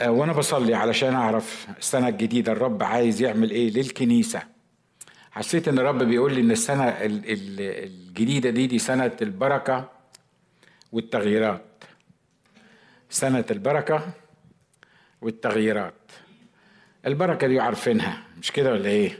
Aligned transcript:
آه، 0.00 0.10
وأنا 0.10 0.32
بصلي 0.32 0.74
علشان 0.74 1.14
اعرف 1.14 1.66
السنة 1.78 2.08
الجديدة 2.08 2.52
الرب 2.52 2.82
عايز 2.82 3.22
يعمل 3.22 3.50
إيه 3.50 3.70
للكنيسة. 3.70 4.42
حسيت 5.30 5.68
ان 5.68 5.78
الرب 5.78 6.02
بيقول 6.02 6.34
لي 6.34 6.40
ان 6.40 6.50
السنة 6.50 6.84
ال- 6.88 7.30
ال- 7.32 7.60
الجديدة 7.60 8.50
دي 8.50 8.66
دي 8.66 8.78
سنة 8.78 9.16
البركة 9.22 9.90
والتغييرات. 10.92 11.64
سنة 13.10 13.44
البركة 13.50 14.12
والتغييرات. 15.22 15.94
البركة 17.06 17.46
دي 17.46 17.60
عارفينها 17.60 18.22
مش 18.40 18.52
كده 18.52 18.72
ولا 18.72 18.88
إيه؟ 18.88 19.18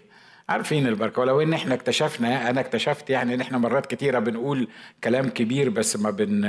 عارفين 0.49 0.87
البركة 0.87 1.21
ولو 1.23 1.41
إن 1.41 1.53
إحنا 1.53 1.75
اكتشفنا 1.75 2.51
أنا 2.51 2.61
اكتشفت 2.61 3.11
يعني 3.11 3.35
إن 3.35 3.41
إحنا 3.41 3.59
مرات 3.59 3.87
كتيرة 3.87 4.19
بنقول 4.19 4.69
كلام 5.05 5.29
كبير 5.29 5.69
بس 5.71 5.97
ما 5.97 6.11
بن 6.11 6.41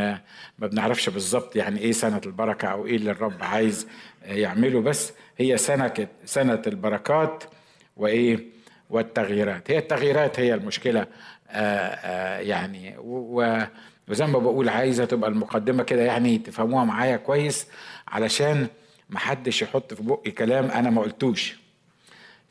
ما 0.60 0.68
بنعرفش 0.68 1.10
بالظبط 1.10 1.55
يعني 1.55 1.79
إيه 1.79 1.91
سنة 1.91 2.21
البركة 2.25 2.68
أو 2.68 2.86
إيه 2.86 2.96
اللي 2.96 3.11
الرب 3.11 3.34
عايز 3.43 3.88
يعمله. 4.25 4.82
بس 4.82 5.14
هي 5.38 5.57
سنة 5.57 6.07
سنة 6.25 6.61
البركات 6.68 7.43
وإيه؟ 7.97 8.39
والتغييرات. 8.89 9.71
هي 9.71 9.78
التغييرات 9.78 10.39
هي 10.39 10.54
المشكلة 10.54 11.00
آآ 11.00 11.07
آآ 12.04 12.41
يعني 12.41 12.96
و- 12.97 13.41
و- 13.41 13.68
وزي 14.07 14.25
ما 14.25 14.39
بقول 14.39 14.69
عايزة 14.69 15.05
تبقى 15.05 15.30
المقدمة 15.30 15.83
كده 15.83 16.02
يعني 16.02 16.38
تفهموها 16.38 16.83
معايا 16.86 17.18
كويس 17.18 17.68
علشان 18.07 18.68
محدش 19.10 19.61
يحط 19.61 19.93
في 19.93 20.04
بقي 20.04 20.32
كلام 20.32 20.66
أنا 20.66 20.89
ما 20.89 21.02
قلتوش. 21.02 21.64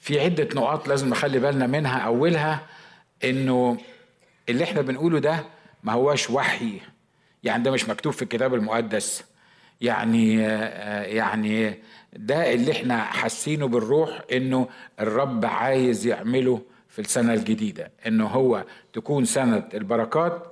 في 0.05 0.21
عدة 0.21 0.49
نقاط 0.55 0.89
لازم 0.89 1.09
نخلي 1.09 1.39
بالنا 1.39 1.67
منها. 1.67 1.99
أولها 1.99 2.61
إنه 3.25 3.79
اللي 4.49 4.65
إحنا 4.65 4.81
بنقوله 4.81 5.19
ده 5.19 5.45
ما 5.83 5.93
هواش 5.93 6.31
وحي. 6.31 6.81
يعني 7.45 7.63
ده 7.63 7.71
مش 7.71 7.89
مكتوب 7.89 8.13
في 8.13 8.23
الكتاب 8.23 8.55
المقدس. 8.55 9.25
يعني 9.81 10.35
يعني 11.17 11.75
ده 12.13 12.53
اللي 12.53 12.73
إحنا 12.73 13.03
حاسينه 13.05 13.69
بالروح 13.69 14.21
إنه 14.33 14.69
الرب 15.01 15.45
عايز 15.45 16.07
يعمله 16.07 16.63
في 16.89 16.99
السنة 16.99 17.35
الجديدة. 17.35 17.91
إنه 18.07 18.27
هو 18.27 18.65
تكون 18.93 19.25
سنة 19.25 19.69
البركات 19.75 20.47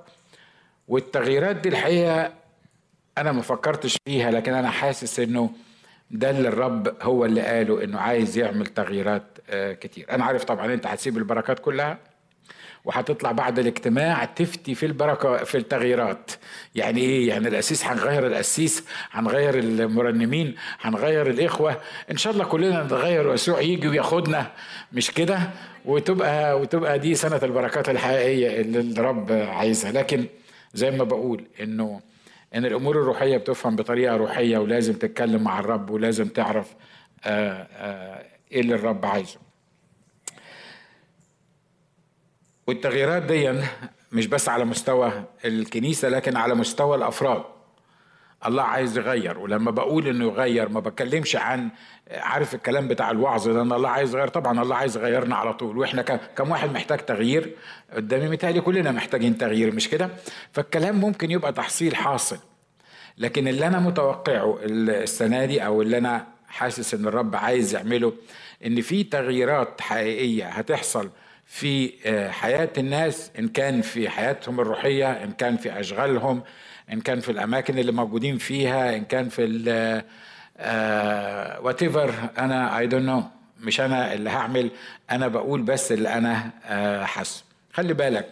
والتغييرات 0.87 1.55
دي 1.55 1.69
الحقيقة 1.69 2.33
أنا 3.17 3.31
ما 3.31 3.41
فكرتش 3.41 3.97
فيها 4.05 4.31
لكن 4.31 4.53
أنا 4.53 4.69
حاسس 4.69 5.19
إنه 5.19 5.49
ده 6.11 6.29
اللي 6.29 6.47
الرب 6.47 6.95
هو 7.01 7.25
اللي 7.25 7.41
قاله 7.41 7.83
إنه 7.83 7.99
عايز 7.99 8.37
يعمل 8.37 8.67
تغييرات 8.67 9.23
آه، 9.49 9.73
كتير. 9.73 10.05
أنا 10.11 10.25
عارف 10.25 10.43
طبعا 10.43 10.73
أنت 10.73 10.87
هتسيب 10.87 11.17
البركات 11.17 11.59
كلها 11.59 11.97
وهتطلع 12.85 13.31
بعد 13.31 13.59
الاجتماع 13.59 14.25
تفتي 14.25 14.75
في 14.75 14.85
البركة 14.85 15.37
في 15.43 15.57
التغييرات. 15.57 16.31
يعني 16.75 17.01
إيه؟ 17.01 17.27
يعني 17.27 17.47
الاسيس 17.47 17.85
هنغير 17.85 18.27
الاسيس 18.27 18.85
هنغير 19.11 19.59
المرنمين 19.59 20.55
هنغير 20.81 21.27
الإخوة. 21.29 21.77
إن 22.11 22.17
شاء 22.17 22.33
الله 22.33 22.45
كلنا 22.45 22.83
نتغير 22.83 23.27
ويسوع 23.27 23.61
يجي 23.61 23.87
وياخدنا. 23.87 24.51
مش 24.93 25.11
كده؟ 25.11 25.39
وتبقى 25.85 26.59
وتبقى 26.59 26.99
دي 26.99 27.15
سنة 27.15 27.39
البركات 27.43 27.89
الحقيقية 27.89 28.61
اللي 28.61 28.79
الرب 28.79 29.31
عايزها. 29.31 29.91
لكن 29.91 30.25
زي 30.73 30.91
ما 30.91 31.03
بقول 31.03 31.43
إنه 31.61 32.01
إن 32.55 32.65
الأمور 32.65 32.95
الروحية 33.01 33.37
بتفهم 33.37 33.75
بطريقة 33.75 34.15
روحية 34.15 34.57
ولازم 34.57 34.93
تتكلم 34.93 35.43
مع 35.43 35.59
الرب 35.59 35.89
ولازم 35.89 36.27
تعرف 36.27 36.75
آه، 37.25 37.67
آه، 37.71 38.25
إيه 38.51 38.61
اللي 38.61 38.75
الرب 38.75 39.05
عايزه. 39.05 39.39
والتغييرات 42.67 43.23
دي 43.23 43.61
مش 44.11 44.27
بس 44.27 44.49
على 44.49 44.65
مستوى 44.65 45.23
الكنيسة 45.45 46.09
لكن 46.09 46.37
على 46.37 46.55
مستوى 46.55 46.95
الأفراد. 46.97 47.43
الله 48.47 48.63
عايز 48.63 48.97
يغير 48.97 49.39
ولما 49.39 49.71
بقول 49.71 50.07
إنه 50.07 50.25
يغير 50.25 50.69
ما 50.69 50.79
بتكلمش 50.79 51.35
عن 51.35 51.69
عارف 52.11 52.55
الكلام 52.55 52.87
بتاع 52.87 53.11
الوعظ 53.11 53.49
ده 53.49 53.61
إن 53.61 53.71
الله 53.71 53.89
عايز 53.89 54.15
يغير. 54.15 54.27
طبعا 54.27 54.61
الله 54.61 54.75
عايز 54.75 54.97
يغيرنا 54.97 55.35
على 55.35 55.53
طول 55.53 55.77
وإحنا 55.77 56.01
كم 56.35 56.51
واحد 56.51 56.73
محتاج 56.73 56.99
تغيير 56.99 57.55
قدامي 57.95 58.29
متهيألي 58.29 58.61
كلنا 58.61 58.91
محتاجين 58.91 59.37
تغيير 59.37 59.75
مش 59.75 59.89
كده؟ 59.89 60.09
فالكلام 60.51 60.95
ممكن 60.99 61.31
يبقى 61.31 61.53
تحصيل 61.53 61.95
حاصل 61.95 62.37
لكن 63.17 63.47
اللي 63.47 63.67
أنا 63.67 63.79
متوقعه 63.79 64.57
السنة 64.63 65.45
دي 65.45 65.65
أو 65.65 65.81
اللي 65.81 65.97
أنا 65.97 66.27
حاسس 66.47 66.93
إن 66.93 67.07
الرب 67.07 67.35
عايز 67.35 67.75
يعمله 67.75 68.13
إن 68.65 68.81
في 68.81 69.03
تغييرات 69.03 69.81
حقيقية 69.81 70.45
هتحصل 70.45 71.09
في 71.45 71.93
آه، 72.05 72.29
حياة 72.29 72.69
الناس 72.77 73.31
إن 73.39 73.47
كان 73.47 73.81
في 73.81 74.09
حياتهم 74.09 74.59
الروحية 74.59 75.11
إن 75.23 75.31
كان 75.31 75.57
في 75.57 75.79
أشغالهم 75.79 76.41
إن 76.91 77.01
كان 77.01 77.19
في 77.19 77.31
الأماكن 77.31 77.79
اللي 77.79 77.91
موجودين 77.91 78.37
فيها 78.37 78.95
إن 78.95 79.03
كان 79.05 79.29
في 79.29 79.43
whatever 81.63 82.13
أنا 82.37 82.77
I 82.79 82.87
don't 82.87 83.05
know 83.05 83.23
مش 83.61 83.81
أنا 83.81 84.13
اللي 84.13 84.29
هعمل 84.29 84.69
أنا 85.11 85.27
بقول 85.27 85.61
بس 85.61 85.91
اللي 85.91 86.09
أنا 86.13 86.49
آه، 86.65 87.03
حاسه. 87.03 87.43
خلي 87.73 87.93
بالك 87.93 88.29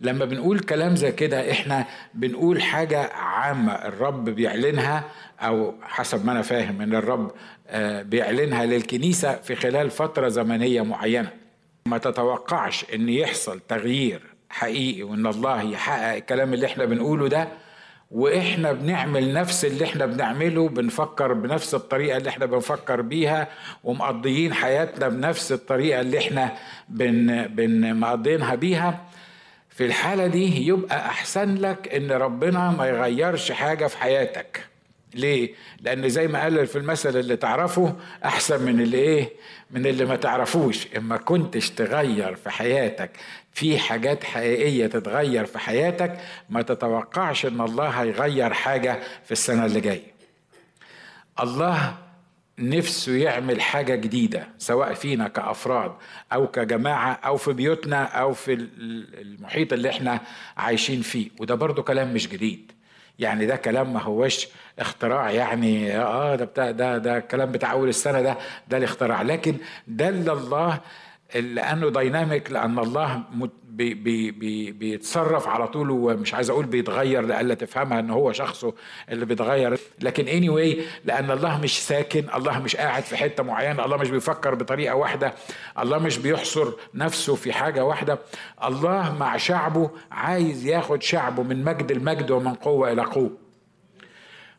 لما 0.00 0.24
بنقول 0.24 0.60
كلام 0.60 0.96
زي 0.96 1.12
كده 1.12 1.50
إحنا 1.52 1.84
بنقول 2.14 2.62
حاجة 2.62 3.12
عامة 3.12 3.72
الرب 3.72 4.24
بيعلنها 4.24 5.04
أو 5.40 5.74
حسب 5.82 6.26
ما 6.26 6.32
أنا 6.32 6.42
فاهم 6.42 6.80
إن 6.80 6.94
الرب 6.94 7.32
آه، 7.68 8.02
بيعلنها 8.02 8.66
للكنيسة 8.66 9.36
في 9.36 9.54
خلال 9.54 9.90
فترة 9.90 10.28
زمنية 10.28 10.82
معينة. 10.82 11.30
ما 11.86 11.98
تتوقعش 11.98 12.84
إن 12.94 13.08
يحصل 13.08 13.60
تغيير 13.68 14.20
حقيقي 14.50 15.02
وإن 15.02 15.26
الله 15.26 15.62
يحقق 15.62 16.14
الكلام 16.14 16.54
اللي 16.54 16.66
إحنا 16.66 16.84
بنقوله 16.84 17.28
ده 17.28 17.48
وإحنا 18.10 18.72
بنعمل 18.72 19.32
نفس 19.32 19.64
اللي 19.64 19.84
إحنا 19.84 20.06
بنعمله 20.06 20.68
بنفكر 20.68 21.32
بنفس 21.32 21.74
الطريقة 21.74 22.16
اللي 22.16 22.28
إحنا 22.28 22.46
بنفكر 22.46 23.00
بيها 23.00 23.48
ومقضيين 23.84 24.54
حياتنا 24.54 25.08
بنفس 25.08 25.52
الطريقة 25.52 26.00
اللي 26.00 26.18
إحنا 26.18 26.52
بن 26.88 27.46
بن 27.46 27.94
مقضينها 27.94 28.54
بيها 28.54 29.04
في 29.70 29.86
الحالة 29.86 30.26
دي 30.26 30.66
يبقى 30.66 31.06
أحسن 31.06 31.54
لك 31.54 31.94
إن 31.94 32.12
ربنا 32.12 32.70
ما 32.70 32.86
يغيرش 32.86 33.52
حاجة 33.52 33.86
في 33.86 33.98
حياتك 33.98 34.64
ليه؟ 35.14 35.54
لأن 35.80 36.08
زي 36.08 36.28
ما 36.28 36.42
قال 36.42 36.66
في 36.66 36.78
المثل 36.78 37.16
اللي 37.18 37.36
تعرفه 37.36 37.96
أحسن 38.24 38.62
من 38.62 38.80
اللي 38.80 38.98
إيه؟ 38.98 39.32
من 39.70 39.86
اللي 39.86 40.04
ما 40.04 40.16
تعرفوش 40.16 40.86
إما 40.96 41.16
كنتش 41.16 41.70
تغير 41.70 42.34
في 42.34 42.50
حياتك 42.50 43.10
في 43.52 43.78
حاجات 43.78 44.24
حقيقية 44.24 44.86
تتغير 44.86 45.44
في 45.46 45.58
حياتك 45.58 46.18
ما 46.50 46.62
تتوقعش 46.62 47.46
إن 47.46 47.60
الله 47.60 47.88
هيغير 47.88 48.52
حاجة 48.52 49.00
في 49.24 49.32
السنة 49.32 49.66
اللي 49.66 49.80
جاية. 49.80 50.12
الله 51.40 51.94
نفسه 52.58 53.12
يعمل 53.12 53.60
حاجة 53.60 53.94
جديدة 53.94 54.48
سواء 54.58 54.94
فينا 54.94 55.28
كأفراد 55.28 55.92
أو 56.32 56.46
كجماعة 56.48 57.12
أو 57.12 57.36
في 57.36 57.52
بيوتنا 57.52 58.04
أو 58.04 58.32
في 58.34 58.52
ال- 58.52 59.20
المحيط 59.20 59.72
اللي 59.72 59.90
إحنا 59.90 60.20
عايشين 60.56 61.02
فيه. 61.02 61.30
وده 61.40 61.54
برضو 61.54 61.82
كلام 61.82 62.14
مش 62.14 62.28
جديد. 62.28 62.72
يعني 63.18 63.46
ده 63.46 63.56
كلام 63.56 63.92
ما 63.92 64.02
هوش 64.02 64.46
اختراع 64.78 65.30
يعني 65.30 65.98
آه 65.98 66.36
ده 66.36 66.44
بتاع 66.44 66.70
ده 66.70 66.98
ده 66.98 67.16
الكلام 67.18 67.52
بتاع 67.52 67.72
أول 67.72 67.88
السنة 67.88 68.20
ده 68.22 68.36
ده 68.68 68.76
الاختراع. 68.76 69.22
لكن 69.22 69.56
دل 69.86 70.30
الله 70.30 70.80
لأنه 71.34 71.88
dynamic 71.88 72.50
لأن 72.50 72.78
الله 72.78 73.22
بي 73.64 73.94
بي 73.94 74.30
بي 74.30 74.72
بيتصرف 74.72 75.48
على 75.48 75.68
طول 75.68 75.90
ومش 75.90 76.34
عايز 76.34 76.50
أقول 76.50 76.66
بيتغير 76.66 77.22
لألا 77.22 77.54
تفهمها 77.54 78.00
إن 78.00 78.10
هو 78.10 78.32
شخصه 78.32 78.74
اللي 79.08 79.26
بيتغير. 79.26 79.78
لكن 80.00 80.24
anyway 80.26 80.80
لأن 81.04 81.30
الله 81.30 81.60
مش 81.60 81.82
ساكن 81.86 82.24
الله 82.34 82.58
مش 82.58 82.76
قاعد 82.76 83.02
في 83.02 83.16
حتة 83.16 83.42
معينة 83.42 83.84
الله 83.84 83.96
مش 83.96 84.10
بيفكر 84.10 84.54
بطريقة 84.54 84.94
واحدة 84.94 85.34
الله 85.78 85.98
مش 85.98 86.18
بيحصر 86.18 86.72
نفسه 86.94 87.34
في 87.34 87.52
حاجة 87.52 87.84
واحدة. 87.84 88.18
الله 88.64 89.16
مع 89.18 89.36
شعبه 89.36 89.90
عايز 90.10 90.66
ياخد 90.66 91.02
شعبه 91.02 91.42
من 91.42 91.64
مجد 91.64 91.90
المجد 91.90 92.30
ومن 92.30 92.54
قوة 92.54 92.92
إلى 92.92 93.02
قوة. 93.02 93.30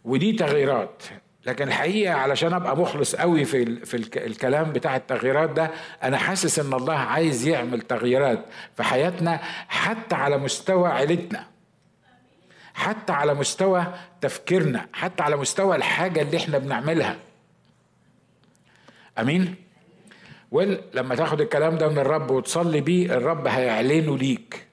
ودي 0.06 0.34
تغييرات. 0.34 1.03
لكن 1.45 1.67
الحقيقة 1.67 2.13
علشان 2.13 2.53
أبقى 2.53 2.77
مخلص 2.77 3.16
قوي 3.16 3.45
في 3.45 3.86
في 3.86 3.97
الك- 3.97 4.18
الكلام 4.18 4.71
بتاع 4.74 4.95
التغييرات 4.95 5.50
ده 5.50 5.71
أنا 6.03 6.18
حاسس 6.18 6.59
إن 6.59 6.74
الله 6.74 6.94
عايز 6.94 7.47
يعمل 7.47 7.81
تغييرات 7.81 8.45
في 8.77 8.83
حياتنا 8.83 9.39
حتى 9.68 10.15
على 10.15 10.38
مستوى 10.38 10.89
عيلتنا 10.89 11.45
حتى 12.74 13.13
على 13.13 13.33
مستوى 13.33 13.94
تفكيرنا 14.21 14.88
حتى 14.94 15.24
على 15.24 15.36
مستوى 15.38 15.75
الحاجة 15.75 16.21
اللي 16.21 16.38
إحنا 16.38 16.57
بنعملها. 16.57 17.18
أمين؟ 19.19 19.56
ولما 20.51 21.15
تاخد 21.15 21.42
الكلام 21.42 21.77
ده 21.77 21.88
من 21.89 21.97
الرب 22.00 22.31
وتصلي 22.31 22.81
بيه 22.81 23.13
الرب 23.18 23.47
هيعلنه 23.47 24.18
ليك 24.18 24.65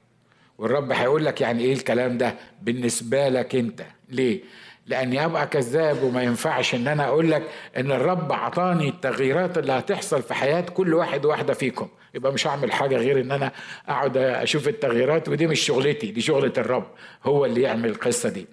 والرب 0.58 0.92
هيقول 0.92 1.24
لك 1.24 1.40
يعني 1.40 1.62
إيه 1.64 1.72
الكلام 1.72 2.19
ده 2.19 2.34
بالنسبة 2.62 3.28
لك 3.28 3.54
أنت. 3.54 3.82
ليه؟ 4.08 4.40
لاني 4.86 5.24
ابقى 5.24 5.46
كذاب 5.46 6.02
وما 6.02 6.22
ينفعش 6.22 6.74
إن 6.74 6.88
أنا 6.88 7.04
أقول 7.04 7.30
لك 7.30 7.42
إن 7.76 7.92
الرب 7.92 8.32
عطاني 8.32 8.88
التغييرات 8.88 9.58
اللي 9.58 9.72
هتحصل 9.72 10.22
في 10.22 10.34
حياة 10.34 10.60
كل 10.60 10.94
واحد 10.94 11.24
واحدة 11.24 11.54
فيكم. 11.54 11.88
يبقى 12.14 12.32
مش 12.32 12.46
هعمل 12.46 12.72
حاجة 12.72 12.96
غير 12.96 13.20
إن 13.20 13.30
أنا 13.32 13.52
أقعد 13.88 14.16
أشوف 14.16 14.68
التغييرات 14.68 15.28
ودي 15.28 15.46
مش 15.46 15.60
شغلتي 15.60 16.10
دي 16.10 16.20
شغلة 16.20 16.52
الرب 16.58 16.86
هو 17.24 17.44
اللي 17.44 17.62
يعمل 17.62 17.88
القصة 17.88 18.28
دي. 18.28 18.46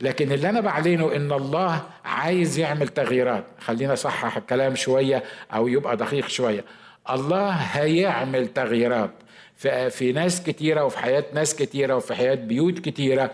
لكن 0.00 0.32
اللي 0.32 0.48
أنا 0.48 0.60
بعلنه 0.60 1.16
إن 1.16 1.32
الله 1.32 1.82
عايز 2.04 2.58
يعمل 2.58 2.88
تغييرات. 2.88 3.44
خلينا 3.60 3.92
أصحح 3.92 4.36
الكلام 4.36 4.74
شوية 4.74 5.22
أو 5.54 5.68
يبقى 5.68 5.96
دقيق 5.96 6.28
شوية. 6.28 6.64
الله 7.10 7.50
هيعمل 7.50 8.46
تغييرات 8.48 9.10
في, 9.56 9.90
في 9.90 10.12
ناس 10.12 10.42
كتيرة 10.42 10.84
وفي 10.84 10.98
حياة 10.98 11.24
ناس 11.34 11.56
كتيرة 11.56 11.96
وفي 11.96 12.14
حياة 12.14 12.34
بيوت 12.34 12.78
كتيرة. 12.78 13.30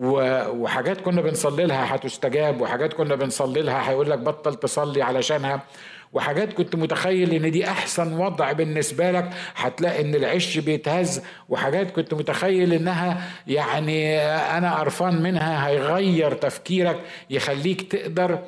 وحاجات 0.00 1.00
كنا 1.00 1.20
بنصلي 1.20 1.64
لها 1.66 1.94
هتستجاب 1.94 2.60
وحاجات 2.60 2.92
كنا 2.92 3.14
بنصلي 3.14 3.62
لها 3.62 3.90
هيقول 3.90 4.10
لك 4.10 4.18
بطل 4.18 4.54
تصلي 4.54 5.02
علشانها. 5.02 5.62
وحاجات 6.12 6.52
كنت 6.52 6.76
متخيل 6.76 7.32
إن 7.34 7.50
دي 7.50 7.68
أحسن 7.68 8.12
وضع 8.12 8.52
بالنسبة 8.52 9.10
لك 9.10 9.30
هتلاقي 9.56 10.00
إن 10.02 10.14
العش 10.14 10.58
بيتهز. 10.58 11.22
وحاجات 11.48 11.90
كنت 11.90 12.14
متخيل 12.14 12.72
إنها 12.72 13.22
يعني 13.46 14.18
أنا 14.58 14.74
قرفان 14.74 15.22
منها 15.22 15.68
هيغير 15.68 16.34
تفكيرك 16.34 17.00
يخليك 17.30 17.92
تقدر 17.92 18.38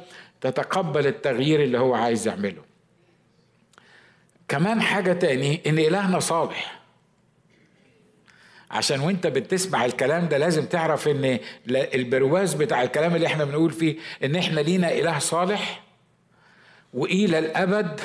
تتقبل 0.41 1.07
التغيير 1.07 1.63
اللي 1.63 1.79
هو 1.79 1.95
عايز 1.95 2.29
يعمله. 2.29 2.63
كمان 4.49 4.83
حاجة 4.83 5.13
تاني 5.13 5.61
إن 5.67 5.79
إلهنا 5.79 6.19
صالح. 6.19 6.82
عشان 8.73 9.01
وانت 9.01 9.27
بتسمع 9.27 9.85
الكلام 9.85 10.29
ده 10.29 10.39
لازم 10.39 10.65
تعرف 10.67 11.09
ان 11.09 11.39
البرواز 11.71 12.55
بتاع 12.55 12.83
الكلام 12.83 13.15
اللي 13.15 13.27
إحنا 13.27 13.45
بنقول 13.45 13.71
فيه 13.73 13.97
ان 14.25 14.37
إحنا 14.37 14.61
لينا 14.61 14.93
إله 14.93 15.19
صالح 15.19 15.83
وإلى 16.95 17.39
الأبد 17.39 18.01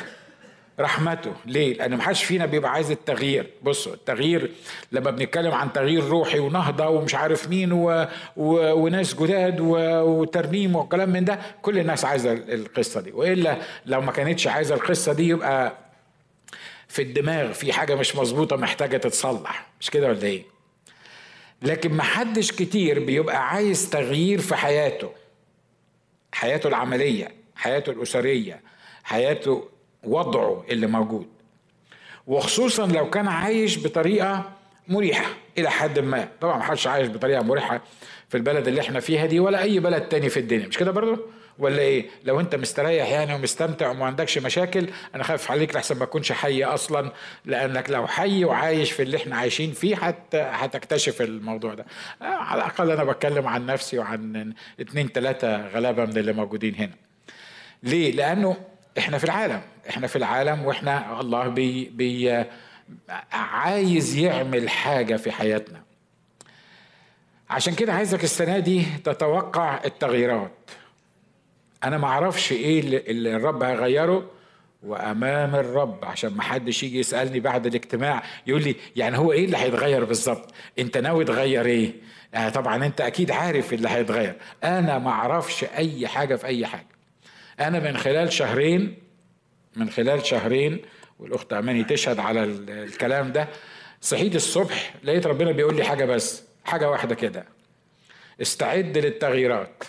رحمته. 0.79 1.33
ليه؟ 1.45 1.73
لأن 1.73 1.95
ما 1.95 2.03
حدش 2.03 2.23
فينا 2.23 2.45
بيبقى 2.45 2.71
عايز 2.71 2.91
التغيير. 2.91 3.49
بصوا 3.63 3.93
التغيير 3.93 4.51
لما 4.91 5.11
بنتكلم 5.11 5.51
عن 5.51 5.73
تغيير 5.73 6.03
روحي 6.03 6.39
ونهضة 6.39 6.87
ومش 6.87 7.15
عارف 7.15 7.49
مين 7.49 7.71
و... 7.71 8.07
و... 8.37 8.71
وناس 8.73 9.13
جداد 9.15 9.59
و... 9.59 9.75
وترنيم 10.01 10.75
وكلام 10.75 11.09
من 11.09 11.25
ده 11.25 11.39
كل 11.61 11.79
الناس 11.79 12.05
عايزة 12.05 12.33
القصة 12.33 13.01
دي. 13.01 13.11
وإلا 13.11 13.57
لو 13.85 14.01
ما 14.01 14.11
كانتش 14.11 14.47
عايزة 14.47 14.75
القصة 14.75 15.13
دي 15.13 15.27
يبقى 15.27 15.73
في 16.87 17.01
الدماغ 17.01 17.51
في 17.53 17.73
حاجة 17.73 17.95
مش 17.95 18.15
مظبوطة 18.15 18.55
محتاجة 18.55 18.97
تتصلح. 18.97 19.67
مش 19.81 19.89
كده 19.89 20.07
ولا 20.07 20.23
إيه؟ 20.23 20.56
لكن 21.61 21.93
ما 21.93 22.03
حدش 22.03 22.51
كتير 22.51 22.99
بيبقى 22.99 23.47
عايز 23.49 23.89
تغيير 23.89 24.39
في 24.41 24.55
حياته. 24.55 25.09
حياته 26.33 26.67
العملية 26.67 27.31
حياته 27.55 27.91
الأسرية 27.91 28.61
حياته 29.03 29.69
وضعه 30.03 30.63
اللي 30.69 30.87
موجود. 30.87 31.27
وخصوصا 32.27 32.85
لو 32.87 33.09
كان 33.09 33.27
عايش 33.27 33.79
بطريقة 33.87 34.51
مريحة 34.87 35.29
إلى 35.57 35.69
حد 35.71 35.99
ما. 35.99 36.27
طبعا 36.41 36.57
ما 36.57 36.63
حدش 36.63 36.87
عايش 36.87 37.07
بطريقة 37.07 37.41
مريحة 37.43 37.81
في 38.29 38.37
البلد 38.37 38.67
اللي 38.67 38.81
إحنا 38.81 38.99
فيها 38.99 39.25
دي 39.25 39.39
ولا 39.39 39.61
أي 39.61 39.79
بلد 39.79 40.01
تاني 40.01 40.29
في 40.29 40.39
الدنيا. 40.39 40.67
مش 40.67 40.77
كده 40.77 40.91
برضه 40.91 41.19
ولا 41.59 41.79
إيه؟ 41.79 42.05
لو 42.23 42.39
أنت 42.39 42.55
مستريح 42.55 43.09
يعني 43.09 43.33
ومستمتع 43.33 43.89
وما 43.89 44.05
عندكش 44.05 44.37
مشاكل 44.37 44.89
أنا 45.15 45.23
خايف 45.23 45.51
عليك 45.51 45.75
لحسن 45.75 45.97
ما 45.97 46.05
تكونش 46.05 46.31
حي 46.31 46.63
أصلا 46.63 47.11
لأنك 47.45 47.89
لو 47.89 48.07
حي 48.07 48.45
وعايش 48.45 48.91
في 48.91 49.03
اللي 49.03 49.17
إحنا 49.17 49.35
عايشين 49.37 49.71
فيه 49.71 49.95
حت 49.95 50.35
هتكتشف 50.35 51.21
الموضوع 51.21 51.73
ده. 51.73 51.85
آه، 52.21 52.25
على 52.25 52.61
الأقل 52.61 52.91
أنا 52.91 53.03
بتكلم 53.03 53.47
عن 53.47 53.65
نفسي 53.65 53.97
وعن 53.99 54.53
اتنين 54.79 55.11
تلاتة 55.11 55.67
غلابة 55.67 56.05
من 56.05 56.17
اللي 56.17 56.33
موجودين 56.33 56.75
هنا. 56.75 56.93
ليه؟ 57.83 58.11
لأنه 58.11 58.57
إحنا 58.97 59.17
في 59.17 59.23
العالم 59.23 59.61
إحنا 59.89 60.07
في 60.07 60.15
العالم 60.15 60.65
وإحنا 60.65 61.21
الله 61.21 61.47
بي 61.47 61.85
بي 61.85 62.43
عايز 63.33 64.15
يعمل 64.15 64.69
حاجة 64.69 65.15
في 65.15 65.31
حياتنا. 65.31 65.81
عشان 67.49 67.75
كده 67.75 67.93
عايزك 67.93 68.23
السنة 68.23 68.59
دي 68.59 68.85
تتوقع 69.03 69.79
التغييرات. 69.85 70.51
أنا 71.83 71.97
ما 71.97 72.07
أعرفش 72.07 72.51
إيه 72.51 72.79
اللي 72.79 73.35
الرب 73.35 73.63
هيغيره 73.63 74.31
وأمام 74.83 75.55
الرب 75.55 76.05
عشان 76.05 76.33
ما 76.33 76.41
حدش 76.41 76.83
يجي 76.83 76.99
يسألني 76.99 77.39
بعد 77.39 77.65
الاجتماع 77.65 78.23
يقول 78.47 78.63
لي 78.63 78.75
يعني 78.95 79.17
هو 79.17 79.31
إيه 79.31 79.45
اللي 79.45 79.57
هيتغير 79.57 80.03
بالظبط؟ 80.03 80.53
أنت 80.79 80.97
ناوي 80.97 81.25
تغير 81.25 81.65
إيه؟ 81.65 81.93
يعني 82.33 82.51
طبعا 82.51 82.85
أنت 82.85 83.01
أكيد 83.01 83.31
عارف 83.31 83.73
اللي 83.73 83.89
هيتغير. 83.89 84.35
أنا 84.63 84.99
ما 84.99 85.09
أعرفش 85.09 85.63
أي 85.63 86.07
حاجة 86.07 86.35
في 86.35 86.47
أي 86.47 86.65
حاجة. 86.65 86.87
أنا 87.59 87.79
من 87.79 87.97
خلال 87.97 88.33
شهرين 88.33 88.97
من 89.75 89.89
خلال 89.89 90.25
شهرين 90.25 90.81
والأخت 91.19 91.53
أماني 91.53 91.83
تشهد 91.83 92.19
على 92.19 92.43
الكلام 92.43 93.31
ده 93.31 93.47
صحيت 94.01 94.35
الصبح 94.35 94.93
لقيت 95.03 95.27
ربنا 95.27 95.51
بيقول 95.51 95.75
لي 95.75 95.83
حاجة 95.83 96.05
بس 96.05 96.43
حاجة 96.65 96.89
واحدة 96.89 97.15
كده. 97.15 97.45
استعد 98.41 98.97
للتغييرات. 98.97 99.83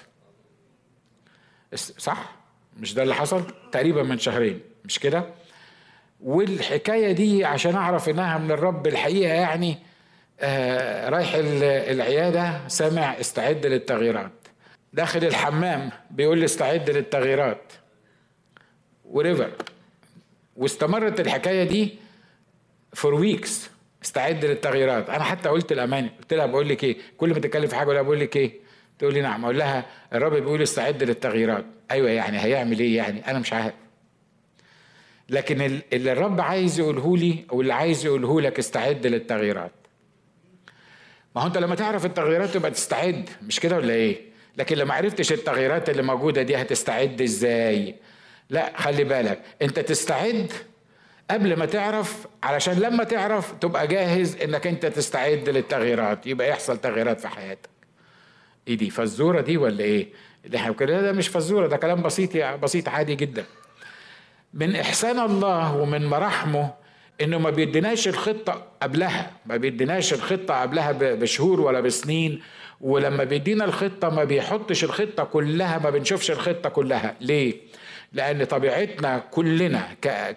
صح؟ 1.75 2.37
مش 2.81 2.95
ده 2.95 3.03
اللي 3.03 3.15
حصل؟ 3.15 3.43
تقريبا 3.73 4.03
من 4.03 4.19
شهرين 4.19 4.61
مش 4.85 4.99
كده؟ 4.99 5.25
والحكاية 6.21 7.13
دي 7.13 7.45
عشان 7.45 7.75
أعرف 7.75 8.09
إنها 8.09 8.39
من 8.39 8.51
الرب 8.51 8.87
الحقيقة 8.87 9.33
يعني 9.33 9.79
آه 10.41 11.09
رايح 11.09 11.33
العيادة 11.35 12.69
سامع 12.69 13.21
استعد 13.21 13.67
للتغييرات. 13.67 14.31
داخل 14.93 15.25
الحمام 15.25 15.91
بيقول 16.11 16.39
لي 16.39 16.45
استعد 16.45 16.91
للتغييرات. 16.91 17.73
wherever 19.05 19.51
واستمرت 20.57 21.21
الحكاية 21.21 21.65
دي 21.65 21.95
for 22.93 23.15
weeks 23.15 23.71
استعد 24.05 24.45
للتغييرات. 24.45 25.11
أنا 25.11 25.25
حتى 25.25 25.49
قلت 25.49 25.73
الأمانة 25.73 26.11
قلت 26.21 26.35
لها 26.35 26.47
بقول 26.47 26.69
لك 26.69 26.85
إيه؟ 26.85 26.97
كل 27.17 27.29
ما 27.29 27.39
تتكلم 27.39 27.67
في 27.67 27.77
حاجة 27.77 27.89
ولا 27.89 28.03
بقول 28.03 28.21
لك 28.21 28.37
إيه؟ 28.37 28.53
تقول 28.99 29.15
لي 29.15 29.21
نعم. 29.21 29.45
أقول 29.45 29.59
لها 29.59 29.85
الرب 30.13 30.33
بيقول 30.33 30.63
استعد 30.63 31.03
للتغييرات. 31.03 31.65
أيوه 31.91 32.11
يعني 32.11 32.45
هيعمل 32.45 32.79
إيه 32.81 32.97
يعني؟ 32.97 33.31
أنا 33.31 33.39
مش 33.39 33.53
عارف. 33.53 33.75
لكن 35.29 35.81
اللي 35.93 36.13
الرب 36.13 36.41
عايز 36.41 36.79
يقوله 36.79 37.17
لي 37.17 37.45
أو 37.53 37.61
اللي 37.61 37.75
عايز 37.75 38.05
يقوله 38.07 38.41
لك 38.41 38.59
استعد 38.59 39.07
للتغييرات. 39.07 39.73
ما 41.37 41.43
هو 41.43 41.47
أنت 41.47 41.59
لما 41.59 41.75
تعرف 41.75 42.05
التغييرات 42.05 42.51
تبقى 42.51 42.71
تستعد. 42.71 43.31
مش 43.43 43.61
كده 43.61 43.77
ولا 43.77 43.95
إيه؟ 43.95 44.21
لكن 44.57 44.77
لما 44.77 44.95
عرفتش 44.95 45.33
التغييرات 45.33 45.91
اللي 45.91 46.03
موجودة 46.03 46.43
دي 46.43 46.57
هتستعد 46.57 47.23
إزاي؟ 47.23 47.95
لا 48.51 48.73
خلي 48.77 49.05
بالك. 49.05 49.41
أنت 49.63 49.79
تستعد 49.79 50.53
قبل 51.31 51.57
ما 51.59 51.67
تعرف 51.67 52.27
علشان 52.43 52.75
لما 52.79 53.05
تعرف 53.05 53.53
تبقى 53.61 53.87
جاهز 53.87 54.37
إنك 54.37 54.67
أنت 54.67 54.87
تستعد 54.87 55.49
للتغييرات. 55.49 56.27
يبقى 56.27 56.49
يحصل 56.51 56.79
تغييرات 56.79 57.21
في 57.21 57.29
حياتك. 57.29 57.78
إيه 58.69 58.77
دي 58.77 58.91
فزورة 58.91 59.41
دي 59.41 59.57
ولا 59.57 59.81
إيه؟ 59.85 60.09
اللي 60.45 60.57
إحنا 60.57 60.73
ده 60.81 61.13
مش 61.13 61.29
فزورة 61.29 61.67
ده 61.67 61.77
كلام 61.77 62.03
بسيط 62.03 62.37
بسيط 62.37 62.89
عادي 62.89 63.15
جدا. 63.15 63.45
من 64.55 64.77
إحسان 64.77 65.19
الله 65.19 65.77
ومن 65.77 66.07
مراحمه 66.07 66.75
إنه 67.21 67.39
ما 67.39 67.51
بيديناش 67.51 68.09
الخطة 68.09 68.67
قبلها 68.83 69.31
ما 69.47 69.57
بيديناش 69.57 70.13
الخطة 70.13 70.61
قبلها 70.63 70.93
بشهور 70.93 71.61
ولا 71.61 71.81
بسنين 71.81 72.43
ولما 72.81 73.25
بيدينا 73.25 73.65
الخطة 73.65 74.09
ما 74.09 74.25
بيحطش 74.25 74.85
الخطة 74.85 75.25
كلها 75.25 75.79
ما 75.79 75.91
بنشوفش 75.91 76.31
الخطة 76.31 76.69
كلها. 76.69 77.15
ليه؟ 77.21 77.55
لأن 78.13 78.45
طبيعتنا 78.45 79.19
كلنا 79.19 79.89